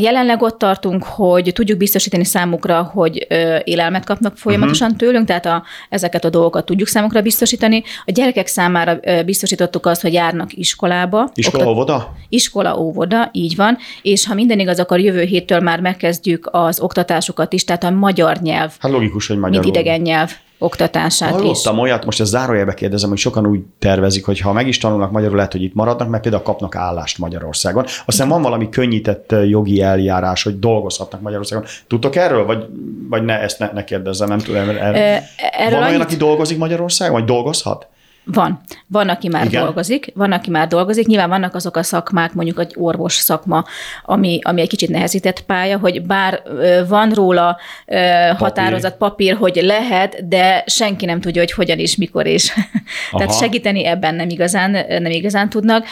Jelenleg 0.00 0.42
ott 0.42 0.58
tartunk, 0.58 1.04
hogy 1.04 1.50
tudjuk 1.54 1.78
biztosítani 1.78 2.24
számukra, 2.24 2.81
hogy 2.82 3.26
élelmet 3.64 4.04
kapnak 4.04 4.36
folyamatosan 4.36 4.90
uh-huh. 4.90 5.00
tőlünk, 5.00 5.26
tehát 5.26 5.46
a, 5.46 5.62
ezeket 5.88 6.24
a 6.24 6.30
dolgokat 6.30 6.64
tudjuk 6.64 6.88
számukra 6.88 7.22
biztosítani. 7.22 7.82
A 8.06 8.10
gyerekek 8.10 8.46
számára 8.46 9.00
biztosítottuk 9.24 9.86
azt, 9.86 10.02
hogy 10.02 10.12
járnak 10.12 10.52
iskolába. 10.52 11.30
Iskola, 11.34 11.62
oktat- 11.62 11.76
óvoda? 11.76 12.14
Iskola, 12.28 12.78
óvoda, 12.78 13.28
így 13.32 13.56
van. 13.56 13.78
És 14.02 14.26
ha 14.26 14.34
minden 14.34 14.58
igaz, 14.58 14.78
akkor 14.78 15.00
jövő 15.00 15.22
héttől 15.22 15.60
már 15.60 15.80
megkezdjük 15.80 16.48
az 16.52 16.80
oktatásukat 16.80 17.52
is, 17.52 17.64
tehát 17.64 17.84
a 17.84 17.90
magyar 17.90 18.36
nyelv. 18.36 18.72
Hát 18.78 18.92
logikus, 18.92 19.26
hogy 19.26 19.38
magyar. 19.38 19.62
Mint 19.64 19.76
idegen 19.76 20.00
nyelv 20.00 20.30
oktatását 20.62 21.30
Hallottam 21.30 21.74
is. 21.74 21.82
olyat, 21.82 22.04
most 22.04 22.20
a 22.20 22.24
zárójelbe 22.24 22.74
kérdezem, 22.74 23.08
hogy 23.08 23.18
sokan 23.18 23.46
úgy 23.46 23.60
tervezik, 23.78 24.24
hogy 24.24 24.40
ha 24.40 24.52
meg 24.52 24.66
is 24.66 24.78
tanulnak 24.78 25.10
magyarul, 25.10 25.36
lehet, 25.36 25.52
hogy 25.52 25.62
itt 25.62 25.74
maradnak, 25.74 26.08
mert 26.08 26.22
például 26.22 26.42
kapnak 26.42 26.76
állást 26.76 27.18
Magyarországon. 27.18 27.84
Aztán 28.06 28.28
van 28.28 28.42
valami 28.42 28.68
könnyített 28.68 29.34
jogi 29.48 29.82
eljárás, 29.82 30.42
hogy 30.42 30.58
dolgozhatnak 30.58 31.20
Magyarországon. 31.20 31.64
Tudtok 31.86 32.16
erről, 32.16 32.46
vagy, 32.46 32.66
vagy 33.08 33.24
ne, 33.24 33.40
ezt 33.40 33.58
ne, 33.58 33.70
ne 33.72 33.84
kérdezzem, 33.84 34.28
nem 34.28 34.38
tudom. 34.38 34.60
Erről, 34.60 34.76
erről 34.76 35.78
van 35.78 35.88
olyan, 35.88 36.00
aki 36.00 36.16
dolgozik 36.16 36.58
Magyarországon, 36.58 37.14
vagy 37.14 37.24
dolgozhat? 37.24 37.86
Van. 38.24 38.60
Van, 38.86 39.08
aki 39.08 39.28
már 39.28 39.44
Igen. 39.44 39.62
dolgozik, 39.62 40.12
van, 40.14 40.32
aki 40.32 40.50
már 40.50 40.66
dolgozik. 40.66 41.06
Nyilván 41.06 41.28
vannak 41.28 41.54
azok 41.54 41.76
a 41.76 41.82
szakmák, 41.82 42.32
mondjuk 42.32 42.60
egy 42.60 42.74
orvos 42.76 43.14
szakma, 43.14 43.64
ami, 44.04 44.38
ami 44.42 44.60
egy 44.60 44.68
kicsit 44.68 44.88
nehezített 44.88 45.40
pálya, 45.40 45.78
hogy 45.78 46.02
bár 46.02 46.42
van 46.88 47.10
róla 47.10 47.58
papír. 47.86 48.34
határozat 48.36 48.96
papír, 48.96 49.36
hogy 49.36 49.60
lehet, 49.62 50.28
de 50.28 50.64
senki 50.66 51.04
nem 51.04 51.20
tudja, 51.20 51.40
hogy 51.40 51.52
hogyan 51.52 51.78
és 51.78 51.96
mikor 51.96 52.26
is. 52.26 52.52
Tehát 53.16 53.38
segíteni 53.38 53.86
ebben 53.86 54.14
nem 54.14 54.28
igazán, 54.28 54.70
nem 54.88 55.10
igazán 55.10 55.48
tudnak, 55.48 55.84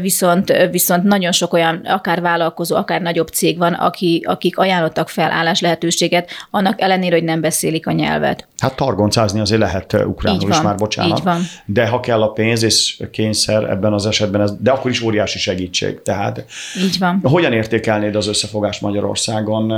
viszont, 0.00 0.68
viszont 0.70 1.02
nagyon 1.02 1.32
sok 1.32 1.52
olyan, 1.52 1.80
akár 1.84 2.20
vállalkozó, 2.20 2.76
akár 2.76 3.00
nagyobb 3.00 3.28
cég 3.28 3.58
van, 3.58 3.72
aki, 3.72 4.22
akik 4.26 4.58
ajánlottak 4.58 5.08
fel 5.08 5.30
állás 5.30 5.60
lehetőséget, 5.60 6.30
annak 6.50 6.80
ellenére, 6.80 7.14
hogy 7.14 7.24
nem 7.24 7.40
beszélik 7.40 7.86
a 7.86 7.92
nyelvet. 7.92 8.48
Hát 8.58 8.76
targoncázni 8.76 9.40
azért 9.40 9.60
lehet 9.60 9.92
ukránul 10.04 10.50
is 10.50 10.60
már, 10.60 10.74
bocsánat. 10.76 11.18
Így 11.18 11.24
van 11.24 11.40
de 11.72 11.86
ha 11.86 12.00
kell 12.00 12.22
a 12.22 12.28
pénz 12.28 12.62
és 12.62 13.02
kényszer 13.10 13.70
ebben 13.70 13.92
az 13.92 14.06
esetben, 14.06 14.40
ez, 14.40 14.52
de 14.60 14.70
akkor 14.70 14.90
is 14.90 15.00
óriási 15.00 15.38
segítség. 15.38 16.02
Tehát 16.02 16.44
Így 16.82 16.98
van. 16.98 17.20
Hogyan 17.22 17.52
értékelnéd 17.52 18.16
az 18.16 18.26
összefogást 18.26 18.80
Magyarországon 18.80 19.70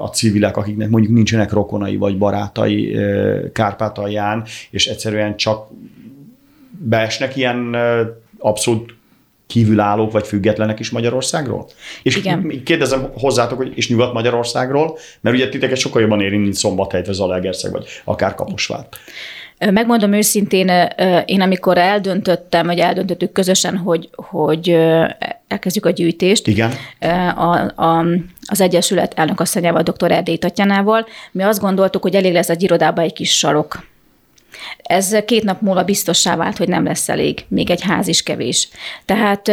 a 0.00 0.08
civilek, 0.08 0.56
akiknek 0.56 0.88
mondjuk 0.88 1.12
nincsenek 1.12 1.52
rokonai 1.52 1.96
vagy 1.96 2.18
barátai 2.18 2.96
Kárpátalján, 3.52 4.44
és 4.70 4.86
egyszerűen 4.86 5.36
csak 5.36 5.68
beesnek 6.70 7.36
ilyen 7.36 7.76
abszolút 8.38 8.94
kívülállók 9.46 10.12
vagy 10.12 10.26
függetlenek 10.26 10.80
is 10.80 10.90
Magyarországról? 10.90 11.66
És 12.02 12.16
Igen. 12.16 12.62
kérdezem 12.64 13.10
hozzátok, 13.14 13.58
hogy 13.58 13.72
és 13.74 13.88
Nyugat-Magyarországról, 13.88 14.98
mert 15.20 15.36
ugye 15.36 15.48
titeket 15.48 15.78
sokkal 15.78 16.00
jobban 16.00 16.20
érint, 16.20 16.42
mint 16.42 16.54
Szombathely, 16.54 17.02
vagy 17.04 17.14
Zalaegerszeg, 17.14 17.72
vagy 17.72 17.86
akár 18.04 18.34
Kaposvár. 18.34 18.86
Megmondom 19.58 20.12
őszintén, 20.12 20.88
én 21.24 21.40
amikor 21.40 21.78
eldöntöttem, 21.78 22.66
vagy 22.66 22.78
eldöntöttük 22.78 23.32
közösen, 23.32 23.76
hogy, 23.76 24.08
hogy 24.14 24.68
elkezdjük 25.48 25.86
a 25.86 25.90
gyűjtést, 25.90 26.46
Igen. 26.46 26.72
A, 27.36 27.82
a, 27.82 28.06
az 28.46 28.60
Egyesület 28.60 29.14
elnökasszonyával, 29.14 29.82
dr. 29.82 30.12
Erdély 30.12 30.36
Tatjánával, 30.36 31.06
mi 31.32 31.42
azt 31.42 31.60
gondoltuk, 31.60 32.02
hogy 32.02 32.14
elég 32.14 32.32
lesz 32.32 32.48
egy 32.48 32.62
irodába 32.62 33.02
egy 33.02 33.12
kis 33.12 33.38
sarok 33.38 33.92
ez 34.82 35.16
két 35.24 35.44
nap 35.44 35.60
múlva 35.60 35.84
biztossá 35.84 36.36
vált, 36.36 36.56
hogy 36.56 36.68
nem 36.68 36.84
lesz 36.84 37.08
elég, 37.08 37.44
még 37.48 37.70
egy 37.70 37.82
ház 37.82 38.08
is 38.08 38.22
kevés. 38.22 38.68
Tehát 39.04 39.48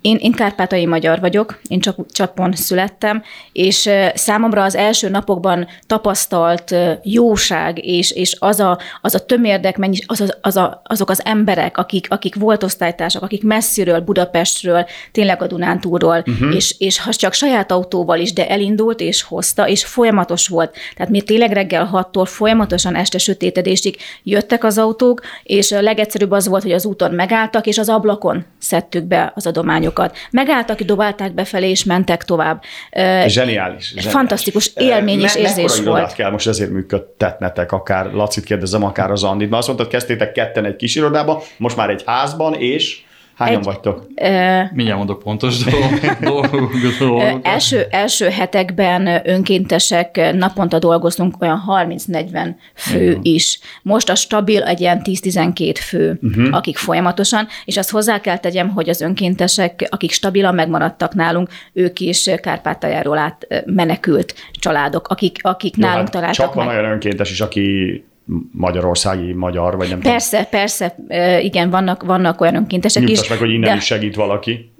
én, 0.00 0.16
én 0.16 0.32
kárpátai 0.32 0.86
magyar 0.86 1.20
vagyok, 1.20 1.60
én 1.68 1.80
csak 1.80 2.12
csapon 2.12 2.52
születtem, 2.52 3.22
és 3.52 3.90
számomra 4.14 4.62
az 4.62 4.74
első 4.74 5.08
napokban 5.08 5.66
tapasztalt 5.86 6.74
jóság, 7.02 7.84
és, 7.84 8.10
és 8.10 8.36
az, 8.38 8.60
a, 8.60 8.78
az 9.00 9.14
a 9.14 9.24
tömérdek, 9.24 9.76
mennyis, 9.76 10.04
az, 10.06 10.20
az, 10.20 10.36
az 10.40 10.56
a, 10.56 10.82
azok 10.84 11.10
az 11.10 11.24
emberek, 11.24 11.78
akik, 11.78 12.06
akik 12.10 12.34
volt 12.34 12.62
osztálytársak, 12.62 13.22
akik 13.22 13.42
messziről, 13.42 14.00
Budapestről, 14.00 14.86
tényleg 15.12 15.42
a 15.42 15.46
Dunántúról, 15.46 16.24
uh-huh. 16.26 16.54
és, 16.54 16.74
és 16.78 17.00
ha 17.00 17.12
csak 17.12 17.32
saját 17.32 17.72
autóval 17.72 18.18
is, 18.18 18.32
de 18.32 18.48
elindult 18.48 19.00
és 19.00 19.22
hozta, 19.22 19.68
és 19.68 19.84
folyamatos 19.84 20.48
volt. 20.48 20.76
Tehát 20.96 21.12
mi 21.12 21.20
tényleg 21.20 21.52
reggel 21.52 21.90
6-tól 22.12 22.26
folyamatosan 22.26 22.94
este 22.94 23.18
sötétedésig 23.18 23.96
jöttek 24.22 24.64
az 24.64 24.78
autók, 24.78 25.20
és 25.42 25.72
a 25.72 25.80
legegyszerűbb 25.80 26.30
az 26.30 26.48
volt, 26.48 26.62
hogy 26.62 26.72
az 26.72 26.84
úton 26.84 27.14
megálltak, 27.14 27.66
és 27.66 27.78
az 27.78 27.88
ablakon 27.88 28.44
szedtük 28.58 29.04
be 29.04 29.32
az 29.34 29.46
adományokat. 29.46 30.16
Megálltak, 30.30 30.80
dobálták 30.80 31.34
befelé, 31.34 31.70
és 31.70 31.84
mentek 31.84 32.24
tovább. 32.24 32.62
Zseniális. 32.92 33.28
zseniális. 33.28 34.06
Fantasztikus 34.06 34.72
élmény 34.76 35.20
és 35.20 35.34
érzés 35.34 35.80
volt. 35.80 36.12
kell 36.12 36.30
most 36.30 36.46
ezért 36.46 36.70
működtetnetek, 36.70 37.72
akár 37.72 38.12
Lacit 38.12 38.44
kérdezem, 38.44 38.84
akár 38.84 39.10
az 39.10 39.24
Andit, 39.24 39.48
mert 39.48 39.58
azt 39.58 39.68
mondtad, 39.68 39.88
kezdtétek 39.88 40.32
ketten 40.32 40.64
egy 40.64 40.76
kis 40.76 40.96
irodába, 40.96 41.42
most 41.56 41.76
már 41.76 41.90
egy 41.90 42.02
házban, 42.06 42.54
és 42.54 43.02
Hányan 43.38 43.58
egy, 43.58 43.64
vagytok? 43.64 44.06
Ö, 44.14 44.60
Mindjárt 44.72 44.98
mondok 44.98 45.18
pontos 45.18 45.58
dolgokat. 46.20 47.46
Első, 47.46 47.86
első 47.90 48.28
hetekben 48.28 49.20
önkéntesek 49.24 50.32
naponta 50.32 50.78
dolgoztunk 50.78 51.42
olyan 51.42 51.62
30-40 51.68 52.54
fő 52.74 53.10
Igen. 53.10 53.20
is. 53.22 53.58
Most 53.82 54.10
a 54.10 54.14
stabil 54.14 54.62
egy 54.62 54.80
ilyen 54.80 55.00
10-12 55.04 55.74
fő, 55.80 56.18
uh-huh. 56.22 56.56
akik 56.56 56.76
folyamatosan, 56.76 57.46
és 57.64 57.76
azt 57.76 57.90
hozzá 57.90 58.20
kell 58.20 58.38
tegyem, 58.38 58.68
hogy 58.68 58.88
az 58.88 59.00
önkéntesek, 59.00 59.86
akik 59.90 60.10
stabilan 60.10 60.54
megmaradtak 60.54 61.14
nálunk, 61.14 61.48
ők 61.72 62.00
is 62.00 62.30
Kárpátaljáról 62.42 63.18
át 63.18 63.46
menekült 63.66 64.34
családok, 64.52 65.08
akik, 65.08 65.38
akik 65.42 65.76
Jó, 65.76 65.86
nálunk 65.86 66.02
hát 66.02 66.12
találtak 66.12 66.36
csak 66.36 66.54
meg. 66.54 66.66
van 66.66 66.74
olyan 66.76 66.90
önkéntes 66.90 67.30
is, 67.30 67.40
aki 67.40 68.04
magyarországi 68.52 69.32
magyar, 69.32 69.76
vagy 69.76 69.88
nem 69.88 70.00
Persze, 70.00 70.36
tudom. 70.36 70.50
persze, 70.50 70.96
igen, 71.42 71.70
vannak, 71.70 72.02
vannak 72.02 72.40
olyan 72.40 72.54
önkéntesek 72.54 73.02
Nyugtass 73.02 73.22
is. 73.22 73.28
meg, 73.28 73.38
hogy 73.38 73.50
innen 73.50 73.70
de... 73.70 73.76
is 73.76 73.84
segít 73.84 74.14
valaki. 74.14 74.72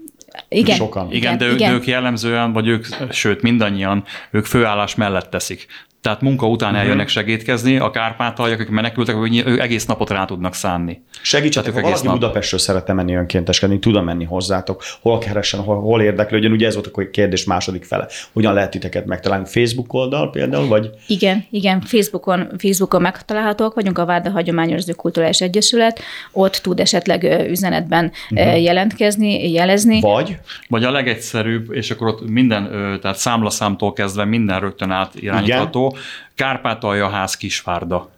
Igen, 0.49 0.75
Sokan. 0.75 1.11
Igen, 1.11 1.17
igen, 1.17 1.37
de, 1.37 1.53
igen. 1.53 1.69
de 1.69 1.75
ők 1.75 1.87
jellemzően, 1.87 2.53
vagy 2.53 2.67
ők, 2.67 2.85
sőt 3.09 3.41
mindannyian, 3.41 4.03
ők 4.31 4.45
főállás 4.45 4.95
mellett 4.95 5.29
teszik. 5.29 5.67
Tehát 6.01 6.21
munka 6.21 6.47
után 6.47 6.69
uh-huh. 6.69 6.83
eljönnek 6.83 7.07
segítkezni, 7.07 7.77
a 7.77 7.91
kárpátaljak, 7.91 8.59
akik 8.59 8.71
menekültek, 8.71 9.15
hogy 9.15 9.43
ők 9.45 9.59
egész 9.59 9.85
napot 9.85 10.09
rá 10.09 10.25
tudnak 10.25 10.53
szánni. 10.53 11.01
Segítsetek, 11.21 11.73
ha 11.73 11.81
valaki 11.81 12.05
nap... 12.05 12.13
Budapestről 12.13 12.59
szeretne 12.59 12.93
menni 12.93 13.15
önkénteskedni, 13.15 13.79
tudom 13.79 14.03
menni 14.03 14.23
hozzátok, 14.23 14.83
hol 15.01 15.17
keressen, 15.17 15.59
hol, 15.59 15.81
hol 15.81 16.01
érdeklődjön. 16.01 16.51
Ugye 16.51 16.67
ez 16.67 16.73
volt 16.73 16.87
a 16.93 17.09
kérdés 17.09 17.45
második 17.45 17.83
fele. 17.83 18.07
Hogyan 18.33 18.53
lehet 18.53 18.71
titeket 18.71 19.05
megtalálni? 19.05 19.45
Facebook 19.45 19.93
oldal 19.93 20.29
például, 20.29 20.67
vagy? 20.67 20.89
Igen, 21.07 21.45
igen, 21.49 21.81
Facebookon, 21.81 22.49
Facebookon 22.57 23.01
megtalálhatók 23.01 23.73
vagyunk, 23.73 23.97
a 23.97 24.05
Várda 24.05 24.29
Hagyományőrző 24.29 24.93
Kulturális 24.93 25.41
Egyesület, 25.41 26.01
ott 26.31 26.55
tud 26.55 26.79
esetleg 26.79 27.47
üzenetben 27.49 28.11
uh-huh. 28.29 28.61
jelentkezni, 28.61 29.51
jelezni. 29.51 29.99
Vagy? 29.99 30.37
Vagy 30.67 30.83
a 30.83 30.91
legegyszerűbb, 30.91 31.73
és 31.73 31.91
akkor 31.91 32.07
ott 32.07 32.29
minden, 32.29 32.69
tehát 33.01 33.17
számlaszámtól 33.17 33.93
kezdve 33.93 34.25
minden 34.25 34.59
rögtön 34.59 34.91
átirányítható, 34.91 35.88
Kárpátalja 36.35 37.09
ház 37.09 37.37
Kisvárda. 37.37 38.09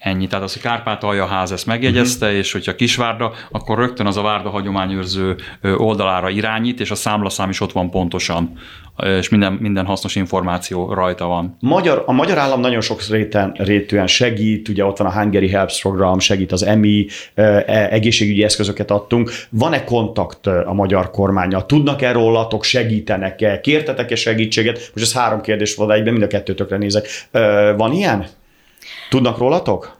Ennyi. 0.00 0.26
Tehát 0.26 0.44
az, 0.44 0.52
hogy 0.52 0.62
Kárpátalja 0.62 1.26
ház 1.26 1.52
ezt 1.52 1.66
megjegyezte, 1.66 2.26
uh-huh. 2.26 2.40
és 2.40 2.52
hogyha 2.52 2.74
Kisvárda, 2.74 3.32
akkor 3.50 3.78
rögtön 3.78 4.06
az 4.06 4.16
a 4.16 4.22
Várda 4.22 4.48
hagyományőrző 4.48 5.36
oldalára 5.76 6.28
irányít, 6.28 6.80
és 6.80 6.90
a 6.90 6.94
számlaszám 6.94 7.50
is 7.50 7.60
ott 7.60 7.72
van 7.72 7.90
pontosan, 7.90 8.52
és 9.18 9.28
minden, 9.28 9.52
minden 9.52 9.84
hasznos 9.84 10.16
információ 10.16 10.92
rajta 10.92 11.26
van. 11.26 11.56
Magyar, 11.60 12.02
a 12.06 12.12
magyar 12.12 12.38
állam 12.38 12.60
nagyon 12.60 12.80
sok 12.80 13.06
réten, 13.06 13.54
rétűen 13.58 14.06
segít, 14.06 14.68
ugye 14.68 14.84
ott 14.84 14.96
van 14.96 15.06
a 15.06 15.12
Hungary 15.12 15.48
Helps 15.48 15.80
program, 15.80 16.18
segít 16.18 16.52
az 16.52 16.62
EMI, 16.62 17.06
e, 17.34 17.64
egészségügyi 17.90 18.42
eszközöket 18.42 18.90
adtunk. 18.90 19.32
Van-e 19.50 19.84
kontakt 19.84 20.46
a 20.46 20.72
magyar 20.72 21.10
kormánya? 21.10 21.66
Tudnak-e 21.66 22.12
rólatok, 22.12 22.64
segítenek-e, 22.64 23.60
kértetek-e 23.60 24.14
segítséget? 24.14 24.90
Most 24.94 25.06
ez 25.06 25.14
három 25.14 25.40
kérdés 25.40 25.74
volt 25.74 25.90
egyben, 25.90 26.12
mind 26.12 26.24
a 26.24 26.26
kettőtökre 26.26 26.76
nézek. 26.76 27.08
Van 27.76 27.92
ilyen? 27.92 28.26
Tudnak 29.10 29.38
rólatok? 29.38 29.98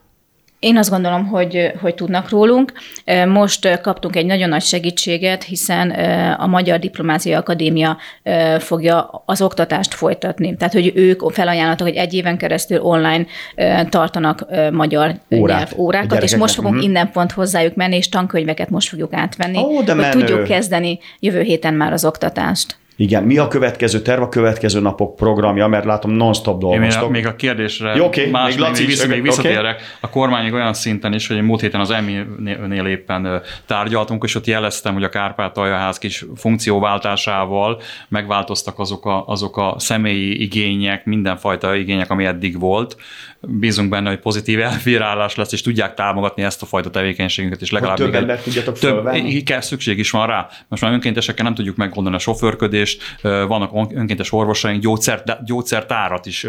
Én 0.58 0.76
azt 0.76 0.90
gondolom, 0.90 1.26
hogy, 1.26 1.72
hogy 1.80 1.94
tudnak 1.94 2.28
rólunk. 2.28 2.72
Most 3.28 3.80
kaptunk 3.80 4.16
egy 4.16 4.26
nagyon 4.26 4.48
nagy 4.48 4.62
segítséget, 4.62 5.42
hiszen 5.42 5.90
a 6.38 6.46
Magyar 6.46 6.78
Diplomáciai 6.78 7.34
Akadémia 7.34 7.96
fogja 8.58 9.22
az 9.26 9.42
oktatást 9.42 9.94
folytatni. 9.94 10.56
Tehát, 10.56 10.72
hogy 10.72 10.92
ők 10.94 11.30
felajánlottak, 11.30 11.86
hogy 11.86 11.96
egy 11.96 12.14
éven 12.14 12.36
keresztül 12.36 12.80
online 12.80 13.26
tartanak 13.88 14.46
magyar 14.72 15.14
Órát, 15.34 15.58
nyelvórákat, 15.58 16.22
és 16.22 16.36
most 16.36 16.54
fogunk 16.54 16.74
mm. 16.74 16.80
innen 16.80 17.10
pont 17.10 17.32
hozzájuk 17.32 17.74
menni, 17.74 17.96
és 17.96 18.08
tankönyveket 18.08 18.70
most 18.70 18.88
fogjuk 18.88 19.12
átvenni, 19.12 19.58
oh, 19.58 19.84
de 19.84 19.92
hogy 19.92 20.00
menő. 20.00 20.18
tudjuk 20.18 20.44
kezdeni 20.44 20.98
jövő 21.20 21.40
héten 21.40 21.74
már 21.74 21.92
az 21.92 22.04
oktatást. 22.04 22.79
Igen, 23.00 23.22
mi 23.22 23.38
a 23.38 23.48
következő 23.48 24.00
terv, 24.00 24.22
a 24.22 24.28
következő 24.28 24.80
napok 24.80 25.16
programja, 25.16 25.66
mert 25.66 25.84
látom 25.84 26.10
non-stop 26.10 26.62
Én 26.62 26.68
még 26.68 26.78
a, 26.78 26.80
dolgoztok. 26.80 27.10
még 27.10 27.26
a 27.26 27.36
kérdésre 27.36 27.94
Jó, 27.96 28.04
oké, 28.04 28.30
más, 28.30 28.50
még 28.50 28.58
Laci 28.58 28.80
még, 28.80 28.90
is, 28.90 28.96
vissza, 28.96 29.08
még 29.08 29.22
visszatérek. 29.22 29.82
A 30.00 30.10
kormány 30.10 30.50
olyan 30.50 30.74
szinten 30.74 31.12
is, 31.12 31.28
hogy 31.28 31.42
múlt 31.42 31.60
héten 31.60 31.80
az 31.80 31.90
EMI-nél 31.90 32.86
éppen 32.86 33.42
tárgyaltunk, 33.66 34.24
és 34.24 34.34
ott 34.34 34.46
jeleztem, 34.46 34.94
hogy 34.94 35.04
a 35.04 35.08
Kárpátaljaház 35.08 35.98
kis 35.98 36.24
funkcióváltásával 36.36 37.80
megváltoztak 38.08 38.78
azok 38.78 39.06
a, 39.06 39.24
azok 39.26 39.56
a 39.56 39.74
személyi 39.78 40.42
igények, 40.42 41.04
mindenfajta 41.04 41.74
igények, 41.74 42.10
ami 42.10 42.24
eddig 42.24 42.58
volt. 42.58 42.96
Bízunk 43.42 43.88
benne, 43.88 44.08
hogy 44.08 44.18
pozitív 44.18 44.60
elbírálás 44.60 45.34
lesz, 45.34 45.52
és 45.52 45.62
tudják 45.62 45.94
támogatni 45.94 46.42
ezt 46.42 46.62
a 46.62 46.66
fajta 46.66 46.90
tevékenységünket, 46.90 47.60
és 47.60 47.70
legalább 47.70 47.96
több 47.96 48.06
még 48.06 48.14
egy- 48.14 48.20
embert 48.22 48.42
tudjatok 48.42 48.78
több, 48.78 48.90
fölvenni? 48.90 49.42
kell, 49.42 49.60
szükség 49.60 49.98
is 49.98 50.10
van 50.10 50.26
rá. 50.26 50.48
Most 50.68 50.82
már 50.82 50.92
önkéntesekkel 50.92 51.44
nem 51.44 51.54
tudjuk 51.54 51.76
megoldani 51.76 52.14
a 52.16 52.18
sofőrködést, 52.18 53.02
vannak 53.22 53.70
önkéntes 53.94 54.32
orvosaink, 54.32 54.82
gyógyszer, 54.82 55.22
gyógyszertárat 55.44 56.26
is 56.26 56.46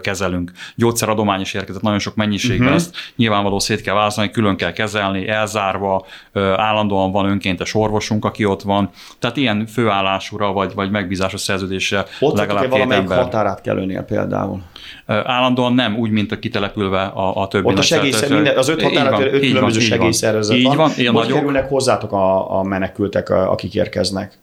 kezelünk. 0.00 0.52
Gyógyszeradomány 0.74 1.40
is 1.40 1.54
érkezett 1.54 1.82
nagyon 1.82 1.98
sok 1.98 2.14
mennyiségben, 2.14 2.56
Mhm. 2.66 2.74
uh-huh. 2.76 2.86
ezt 2.94 2.96
nyilvánvaló 3.16 3.58
szét 3.58 3.80
kell 3.80 3.94
választani, 3.94 4.30
külön 4.30 4.56
kell 4.56 4.72
kezelni, 4.72 5.28
elzárva, 5.28 6.06
állandóan 6.56 7.10
van 7.12 7.28
önkéntes 7.30 7.74
orvosunk, 7.74 8.24
aki 8.24 8.44
ott 8.44 8.62
van. 8.62 8.90
Tehát 9.18 9.36
ilyen 9.36 9.66
főállásúra 9.66 10.52
vagy, 10.52 10.74
vagy 10.74 10.90
megbízásos 10.90 11.40
szerződésre 11.40 11.98
Ott 11.98 12.06
legalább 12.20 12.38
legalább 12.38 12.62
két 12.62 12.70
valamelyik 12.70 13.02
ember. 13.02 13.18
határát 13.18 13.60
kell 13.60 13.76
önnél 13.76 14.02
például. 14.02 14.62
Állandóan 15.06 15.72
nem, 15.72 15.96
úgy, 15.96 16.10
mint 16.10 16.32
a 16.32 16.38
kitelepülve 16.38 17.02
a, 17.02 17.42
a 17.42 17.48
többi. 17.48 17.66
Ott 17.66 17.78
a 17.78 17.82
segélyszer, 17.82 18.30
minden, 18.30 18.56
az 18.56 18.68
öt 18.68 18.82
van, 18.82 19.22
öt 19.22 19.40
különböző 19.40 19.80
így 19.80 19.88
van. 19.88 19.98
segélyszervezet 19.98 20.56
Így 20.56 20.64
van. 20.64 20.76
van, 20.76 20.90
ilyen 20.96 21.12
Hogy 21.12 21.22
nagyok. 21.22 21.38
kerülnek 21.38 21.68
hozzátok 21.68 22.12
a, 22.12 22.58
a 22.58 22.62
menekültek, 22.62 23.30
akik 23.30 23.74
érkeznek? 23.74 24.38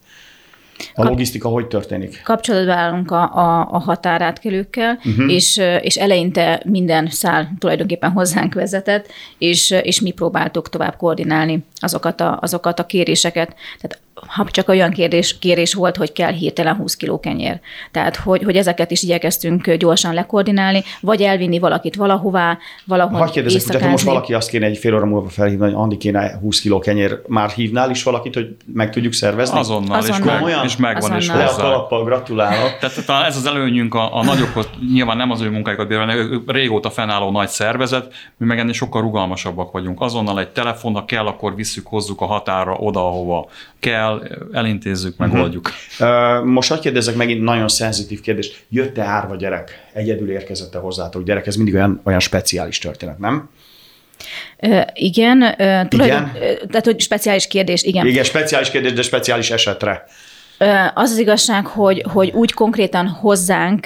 A 0.95 1.03
logisztika 1.03 1.49
hogy 1.49 1.67
történik? 1.67 2.21
Kapcsolatban 2.23 2.77
állunk 2.77 3.11
a, 3.11 3.35
a, 3.35 3.67
a 3.71 3.79
határátkelőkkel, 3.79 4.99
uh-huh. 5.05 5.31
és, 5.31 5.61
és 5.81 5.95
eleinte 5.95 6.61
minden 6.65 7.07
szál 7.07 7.53
tulajdonképpen 7.59 8.11
hozzánk 8.11 8.53
vezetett, 8.53 9.07
és, 9.37 9.71
és 9.81 10.01
mi 10.01 10.11
próbáltuk 10.11 10.69
tovább 10.69 10.95
koordinálni 10.95 11.63
azokat 11.75 12.21
a, 12.21 12.37
azokat 12.41 12.79
a 12.79 12.85
kéréseket. 12.85 13.55
Tehát 13.81 14.01
ha 14.27 14.45
csak 14.51 14.69
olyan 14.69 14.91
kérdés, 14.91 15.39
kérés 15.39 15.73
volt, 15.73 15.97
hogy 15.97 16.11
kell 16.11 16.31
hirtelen 16.31 16.75
20 16.75 16.95
kiló 16.95 17.19
kenyér. 17.19 17.59
Tehát, 17.91 18.15
hogy, 18.15 18.43
hogy 18.43 18.55
ezeket 18.55 18.91
is 18.91 19.03
igyekeztünk 19.03 19.71
gyorsan 19.71 20.13
lekoordinálni, 20.13 20.83
vagy 21.01 21.21
elvinni 21.21 21.59
valakit 21.59 21.95
valahová, 21.95 22.57
valahol 22.85 23.19
Hagyj 23.19 23.31
kérdezek, 23.31 23.71
hogy 23.71 23.81
ha 23.81 23.89
most 23.89 24.03
valaki 24.03 24.33
azt 24.33 24.49
kéne 24.49 24.65
egy 24.65 24.77
fél 24.77 24.95
óra 24.95 25.05
múlva 25.05 25.29
felhívni, 25.29 25.65
hogy 25.65 25.73
Andi 25.73 25.97
kéne 25.97 26.37
20 26.41 26.61
kiló 26.61 26.79
kenyér, 26.79 27.21
már 27.27 27.49
hívnál 27.49 27.89
is 27.89 28.03
valakit, 28.03 28.33
hogy 28.33 28.55
meg 28.65 28.91
tudjuk 28.91 29.13
szervezni? 29.13 29.57
Azonnal, 29.57 30.01
És, 30.01 30.09
Azonnal. 30.09 30.25
meg, 30.25 30.35
Komolyan? 30.35 30.65
és 30.65 30.77
megvan 30.77 31.17
is 31.17 31.23
Azonnal. 31.23 31.43
Le 31.43 31.49
a 31.49 31.53
hozzá. 31.53 31.63
kalappal, 31.63 32.03
gratulálok. 32.03 32.77
Tehát 32.79 33.27
ez 33.27 33.37
az 33.37 33.45
előnyünk 33.45 33.93
a, 33.93 34.15
a 34.17 34.23
nagyokhoz, 34.23 34.69
nyilván 34.93 35.17
nem 35.17 35.31
az 35.31 35.41
ő 35.41 35.49
munkájukat 35.49 35.87
bérelni, 35.87 36.13
ők 36.13 36.51
régóta 36.51 36.89
fennálló 36.89 37.31
nagy 37.31 37.49
szervezet, 37.49 38.13
mi 38.37 38.45
meg 38.45 38.59
ennél 38.59 38.73
sokkal 38.73 39.01
rugalmasabbak 39.01 39.71
vagyunk. 39.71 40.01
Azonnal 40.01 40.39
egy 40.39 40.49
telefon, 40.49 40.93
ha 40.93 41.05
kell, 41.05 41.25
akkor 41.25 41.55
visszük, 41.55 41.87
hozzuk 41.87 42.21
a 42.21 42.25
határa 42.25 42.73
oda, 42.73 43.07
ahova 43.07 43.47
kell, 43.79 44.12
elintézzük, 44.51 45.17
megoldjuk. 45.17 45.71
Ö, 45.99 46.41
Most 46.43 46.69
hagyj 46.69 46.81
kérdezek 46.81 47.15
megint 47.15 47.43
nagyon 47.43 47.67
szenzitív 47.67 48.21
kérdés. 48.21 48.63
Jött-e 48.69 49.01
árva 49.01 49.35
gyerek? 49.35 49.87
Egyedül 49.93 50.31
érkezett-e 50.31 50.77
hozzátok 50.77 51.23
gyerek? 51.23 51.47
Ez 51.47 51.55
mindig 51.55 51.73
olyan, 51.73 52.01
olyan 52.03 52.19
speciális 52.19 52.77
történet, 52.77 53.19
nem? 53.19 53.49
Ö, 54.59 54.81
igen, 54.93 55.41
ö, 55.41 55.81
tulajdon, 55.87 56.31
ö, 56.35 56.39
tehát 56.67 56.85
hogy 56.85 56.99
speciális 56.99 57.47
kérdés, 57.47 57.83
igen. 57.83 58.07
Igen, 58.07 58.23
speciális 58.23 58.69
kérdés, 58.69 58.93
de 58.93 59.01
speciális 59.01 59.51
esetre. 59.51 60.05
Az 60.93 61.11
az 61.11 61.17
igazság, 61.17 61.65
hogy, 61.65 62.05
hogy 62.11 62.31
úgy 62.31 62.53
konkrétan 62.53 63.07
hozzánk 63.07 63.85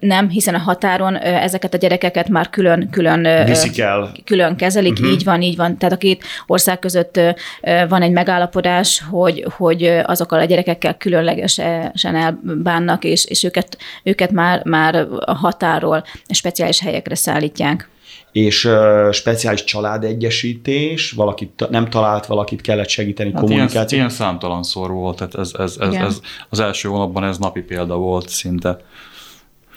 nem, 0.00 0.28
hiszen 0.28 0.54
a 0.54 0.58
határon 0.58 1.16
ezeket 1.16 1.74
a 1.74 1.76
gyerekeket 1.76 2.28
már 2.28 2.50
külön, 2.50 2.88
külön, 2.90 3.24
ö, 3.24 3.44
Viszik 3.44 3.78
el. 3.80 4.12
külön 4.24 4.56
kezelik, 4.56 4.92
uh-huh. 4.92 5.10
így 5.10 5.24
van, 5.24 5.42
így 5.42 5.56
van. 5.56 5.78
Tehát 5.78 5.94
a 5.94 5.98
két 5.98 6.24
ország 6.46 6.78
között 6.78 7.20
van 7.88 8.02
egy 8.02 8.12
megállapodás, 8.12 9.02
hogy, 9.10 9.46
hogy 9.56 10.00
azokkal 10.02 10.40
a 10.40 10.44
gyerekekkel 10.44 10.96
különlegesen 10.96 12.14
elbánnak, 12.14 13.04
és, 13.04 13.24
és 13.24 13.44
őket, 13.44 13.78
őket 14.02 14.30
már, 14.30 14.64
már 14.64 15.06
a 15.18 15.34
határól 15.34 16.04
speciális 16.28 16.80
helyekre 16.80 17.14
szállítják. 17.14 17.88
És 18.32 18.64
uh, 18.64 19.10
speciális 19.12 19.64
családegyesítés, 19.64 21.10
valakit 21.10 21.48
ta- 21.50 21.70
nem 21.70 21.88
talált, 21.88 22.26
valakit 22.26 22.60
kellett 22.60 22.88
segíteni, 22.88 23.32
Hát 23.32 23.42
ilyen, 23.42 23.50
kommunikáció. 23.52 23.98
ilyen 23.98 24.10
számtalan 24.10 24.62
szor 24.62 24.90
volt, 24.90 25.16
tehát 25.16 25.34
ez, 25.34 25.52
ez, 25.58 25.76
ez, 25.80 25.88
Igen. 25.92 26.04
ez, 26.04 26.20
az 26.48 26.60
első 26.60 26.88
hónapban 26.88 27.24
ez 27.24 27.38
napi 27.38 27.60
példa 27.60 27.96
volt 27.96 28.28
szinte. 28.28 28.78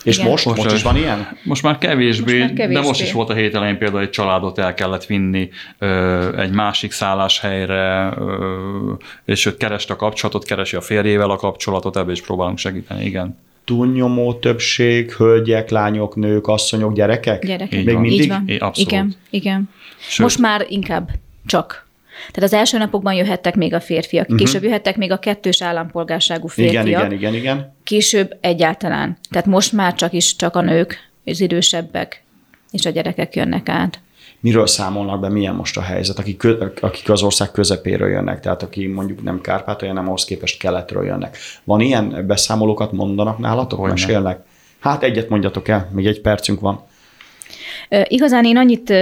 És 0.03 0.17
Igen. 0.17 0.29
most, 0.29 0.45
most, 0.45 0.63
Most, 0.63 0.75
is 0.75 0.81
van 0.83 0.95
ilyen? 0.97 1.37
Most 1.43 1.63
már 1.63 1.77
kevésbé, 1.77 2.37
Most 2.37 2.47
már 2.47 2.53
kevésbé. 2.57 2.81
de 2.81 2.87
most 2.87 3.01
is 3.01 3.11
volt 3.11 3.29
a 3.29 3.33
hét 3.33 3.55
elején 3.55 3.77
például 3.77 4.01
egy 4.01 4.09
családot 4.09 4.57
el 4.57 4.73
kellett 4.73 5.05
vinni 5.05 5.49
ö, 5.79 6.37
egy 6.41 6.51
másik 6.51 6.91
szálláshelyre, 6.91 8.13
ö, 8.17 8.91
és 9.25 9.45
őt 9.45 9.57
kereste 9.57 9.93
a 9.93 9.95
kapcsolatot, 9.95 10.45
keresi 10.45 10.75
a 10.75 10.81
férjével 10.81 11.29
a 11.29 11.35
kapcsolatot, 11.35 11.97
ebbe 11.97 12.11
is 12.11 12.21
próbálunk 12.21 12.57
segíteni, 12.57 13.05
igen. 13.05 13.37
Túlnyomó 13.65 14.34
többség, 14.34 15.12
hölgyek, 15.12 15.69
lányok, 15.69 16.15
nők, 16.15 16.47
asszonyok, 16.47 16.93
gyerekek? 16.93 17.45
Gyerekek. 17.45 17.80
Így 17.80 17.86
Még 17.86 17.93
van. 17.93 18.02
mindig? 18.02 18.21
Így 18.21 18.28
van. 18.28 18.43
É, 18.47 18.58
abszolút. 18.58 18.91
Igen, 18.91 19.15
igen. 19.30 19.69
Sőt. 19.97 20.19
Most 20.19 20.39
már 20.39 20.65
inkább 20.69 21.10
csak. 21.45 21.88
Tehát 22.32 22.49
az 22.49 22.54
első 22.54 22.78
napokban 22.78 23.13
jöhettek 23.13 23.56
még 23.56 23.73
a 23.73 23.80
férfiak, 23.80 24.23
uh-huh. 24.23 24.39
később 24.39 24.63
jöhettek 24.63 24.97
még 24.97 25.12
a 25.12 25.19
kettős 25.19 25.62
állampolgárságú 25.62 26.47
férfiak, 26.47 26.86
Igen, 26.86 26.99
igen, 26.99 27.12
igen, 27.12 27.34
igen. 27.34 27.76
később 27.84 28.38
egyáltalán. 28.41 29.17
Tehát 29.30 29.47
most 29.47 29.71
már 29.71 29.93
csak 29.93 30.13
is 30.13 30.36
csak 30.36 30.56
a 30.56 30.62
nők, 30.62 31.12
az 31.26 31.39
idősebbek 31.41 32.23
és 32.71 32.86
a 32.86 32.89
gyerekek 32.89 33.36
jönnek 33.36 33.69
át. 33.69 33.99
Miről 34.43 34.67
számolnak 34.67 35.19
be, 35.19 35.29
milyen 35.29 35.56
most 35.56 35.77
a 35.77 35.82
helyzet, 35.82 36.19
akik, 36.19 36.47
akik 36.82 37.10
az 37.10 37.21
ország 37.21 37.51
közepéről 37.51 38.10
jönnek, 38.10 38.39
tehát 38.39 38.63
aki 38.63 38.88
mondjuk 38.88 39.23
nem 39.23 39.41
Kárpátalja, 39.41 39.93
nem 39.93 40.08
ahhoz 40.08 40.25
képest 40.25 40.60
keletről 40.60 41.06
jönnek. 41.06 41.38
Van 41.63 41.79
ilyen 41.79 42.23
beszámolókat 42.27 42.91
mondanak 42.91 43.38
nálatok, 43.38 43.79
Hogyne. 43.79 43.93
mesélnek? 43.93 44.45
Hát 44.79 45.03
egyet 45.03 45.29
mondjatok 45.29 45.67
el, 45.67 45.89
még 45.91 46.06
egy 46.06 46.21
percünk 46.21 46.60
van. 46.60 46.84
Igazán 48.08 48.45
én 48.45 48.58
annyit 48.58 48.93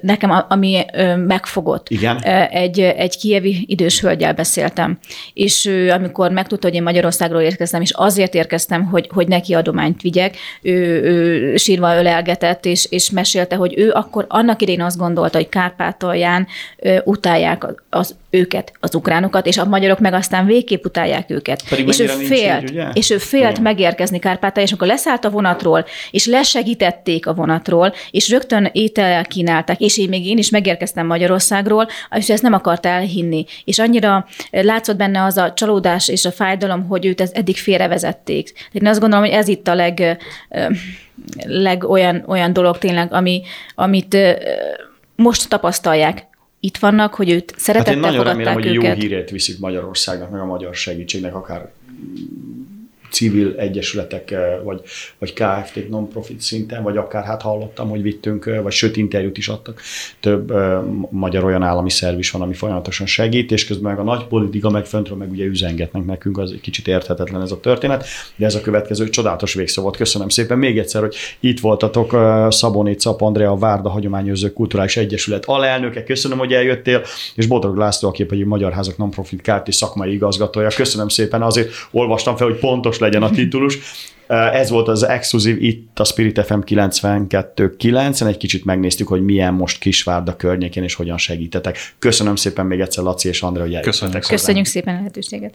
nekem, 0.00 0.44
ami 0.48 0.84
megfogott. 1.26 1.88
Igen. 1.88 2.22
Egy, 2.50 2.80
egy 2.80 3.16
kievi 3.16 3.64
idős 3.68 4.00
hölgyel 4.00 4.34
beszéltem, 4.34 4.98
és 5.34 5.66
ő, 5.66 5.90
amikor 5.90 6.30
megtudta, 6.30 6.66
hogy 6.66 6.76
én 6.76 6.82
Magyarországról 6.82 7.40
érkeztem, 7.40 7.80
és 7.80 7.90
azért 7.90 8.34
érkeztem, 8.34 8.84
hogy, 8.84 9.08
hogy 9.12 9.28
neki 9.28 9.54
adományt 9.54 10.00
vigyek, 10.00 10.36
ő, 10.62 11.02
ő 11.02 11.56
sírva 11.56 11.96
ölelgetett, 11.96 12.64
és, 12.64 12.86
és 12.90 13.10
mesélte, 13.10 13.56
hogy 13.56 13.74
ő 13.76 13.90
akkor 13.90 14.24
annak 14.28 14.62
idején 14.62 14.82
azt 14.82 14.98
gondolta, 14.98 15.36
hogy 15.36 15.48
Kárpátalján 15.48 16.46
utálják 17.04 17.66
az 17.90 18.14
őket, 18.30 18.72
az 18.80 18.94
ukránokat, 18.94 19.46
és 19.46 19.58
a 19.58 19.64
magyarok 19.64 19.98
meg 19.98 20.12
aztán 20.12 20.46
végképp 20.46 20.84
utálják 20.84 21.30
őket. 21.30 21.68
Pedig 21.68 21.88
és 21.88 21.98
ő 21.98 22.06
félt, 22.06 22.62
így, 22.62 22.70
ugye? 22.70 22.88
és 22.92 23.10
ő 23.10 23.18
félt 23.18 23.50
Igen. 23.50 23.62
megérkezni 23.62 24.18
Kárpátalján, 24.18 24.64
és 24.64 24.70
amikor 24.70 24.88
leszállt 24.88 25.24
a 25.24 25.30
vonatról, 25.30 25.84
és 26.10 26.26
lesegítették 26.26 27.26
a 27.26 27.34
vonatról, 27.34 27.94
és 28.10 28.29
rögtön 28.30 28.70
étel 28.72 29.24
kínálták, 29.24 29.80
és 29.80 29.96
így 29.96 30.08
még 30.08 30.26
én 30.26 30.38
is 30.38 30.50
megérkeztem 30.50 31.06
Magyarországról, 31.06 31.88
és 32.16 32.30
ezt 32.30 32.42
nem 32.42 32.52
akart 32.52 32.86
elhinni. 32.86 33.44
És 33.64 33.78
annyira 33.78 34.26
látszott 34.50 34.96
benne 34.96 35.24
az 35.24 35.36
a 35.36 35.52
csalódás 35.52 36.08
és 36.08 36.24
a 36.24 36.32
fájdalom, 36.32 36.86
hogy 36.86 37.06
őt 37.06 37.20
ez 37.20 37.30
eddig 37.34 37.56
félrevezették. 37.56 38.52
Én 38.72 38.86
azt 38.86 39.00
gondolom, 39.00 39.24
hogy 39.24 39.34
ez 39.34 39.48
itt 39.48 39.68
a 39.68 39.74
leg, 39.74 40.18
ö, 40.48 40.64
leg 41.46 41.84
olyan, 41.84 42.24
olyan 42.26 42.52
dolog 42.52 42.78
tényleg, 42.78 43.12
ami, 43.12 43.42
amit 43.74 44.16
most 45.16 45.48
tapasztalják. 45.48 46.28
Itt 46.60 46.76
vannak, 46.76 47.14
hogy 47.14 47.30
őt 47.30 47.50
Hát 47.50 47.60
szeretettel 47.60 47.94
én 47.94 48.00
nagyon 48.00 48.24
remélem, 48.24 48.52
fogadták 48.52 48.64
hogy 48.64 48.74
jó 48.74 48.82
őket. 48.82 49.02
hírét 49.02 49.30
viszik 49.30 49.58
Magyarországnak, 49.58 50.30
meg 50.30 50.40
a 50.40 50.44
magyar 50.44 50.74
segítségnek, 50.74 51.34
akár 51.34 51.70
civil 53.10 53.54
egyesületek, 53.56 54.30
eh, 54.30 54.58
vagy, 54.64 54.80
vagy 55.18 55.32
KFT 55.32 55.88
non-profit 55.88 56.40
szinten, 56.40 56.82
vagy 56.82 56.96
akár 56.96 57.24
hát 57.24 57.42
hallottam, 57.42 57.88
hogy 57.88 58.02
vittünk, 58.02 58.46
eh, 58.46 58.62
vagy 58.62 58.72
sőt 58.72 58.96
interjút 58.96 59.38
is 59.38 59.48
adtak. 59.48 59.80
Több 60.20 60.50
uh, 60.50 60.84
magyar 61.10 61.44
olyan 61.44 61.62
állami 61.62 61.90
szerv 61.90 62.18
is 62.18 62.30
van, 62.30 62.42
ami 62.42 62.54
folyamatosan 62.54 63.06
segít, 63.06 63.52
és 63.52 63.66
közben 63.66 63.90
meg 63.90 64.00
a 64.00 64.04
nagy 64.04 64.24
politika 64.24 64.70
meg 64.70 64.84
föntről 64.84 65.16
meg 65.18 65.30
ugye 65.30 65.44
üzengetnek 65.44 66.04
nekünk, 66.04 66.38
az 66.38 66.52
egy 66.52 66.60
kicsit 66.60 66.88
érthetetlen 66.88 67.42
ez 67.42 67.50
a 67.50 67.60
történet, 67.60 68.04
de 68.36 68.46
ez 68.46 68.54
a 68.54 68.60
következő 68.60 69.08
csodálatos 69.08 69.54
végszó 69.54 69.82
volt. 69.82 69.96
Köszönöm 69.96 70.28
szépen 70.28 70.58
még 70.58 70.78
egyszer, 70.78 71.00
hogy 71.00 71.14
itt 71.40 71.60
voltatok 71.60 72.16
Szaboni 72.48 72.94
Cap 72.94 73.20
Andrea, 73.22 73.56
Várda 73.56 73.90
Hagyományőrzők 73.90 74.52
Kulturális 74.52 74.96
Egyesület 74.96 75.44
alelnöke. 75.44 76.04
Köszönöm, 76.04 76.38
hogy 76.38 76.52
eljöttél, 76.52 77.02
és 77.34 77.46
Bodrog 77.46 77.76
László, 77.76 78.08
aki 78.08 78.24
pedig 78.24 78.44
Magyar 78.44 78.72
Házak 78.72 78.96
Non-Profit 78.96 79.40
Kft. 79.42 79.72
szakmai 79.72 80.12
igazgatója. 80.12 80.68
Köszönöm 80.68 81.08
szépen, 81.08 81.42
azért 81.42 81.70
olvastam 81.90 82.36
fel, 82.36 82.46
hogy 82.46 82.58
pontos 82.58 82.98
legyen 83.00 83.22
a 83.22 83.30
titulus. 83.30 83.78
Ez 84.26 84.70
volt 84.70 84.88
az 84.88 85.02
exkluzív 85.02 85.62
itt 85.62 85.98
a 85.98 86.04
Spirit 86.04 86.44
FM 86.44 86.58
92.9-en, 86.66 88.26
egy 88.26 88.36
kicsit 88.36 88.64
megnéztük, 88.64 89.08
hogy 89.08 89.22
milyen 89.22 89.54
most 89.54 89.78
Kisvárda 89.78 90.36
környékén 90.36 90.82
és 90.82 90.94
hogyan 90.94 91.18
segítetek. 91.18 91.94
Köszönöm 91.98 92.36
szépen 92.36 92.66
még 92.66 92.80
egyszer 92.80 93.04
Laci 93.04 93.28
és 93.28 93.42
Andrea, 93.42 93.64
hogy 93.64 93.74
eljöttetek 93.74 93.92
Köszönjük. 93.92 94.16
hozzánk. 94.16 94.40
Köszönjük 94.40 94.66
szépen 94.66 94.94
a 94.94 94.96
lehetőséget. 94.98 95.54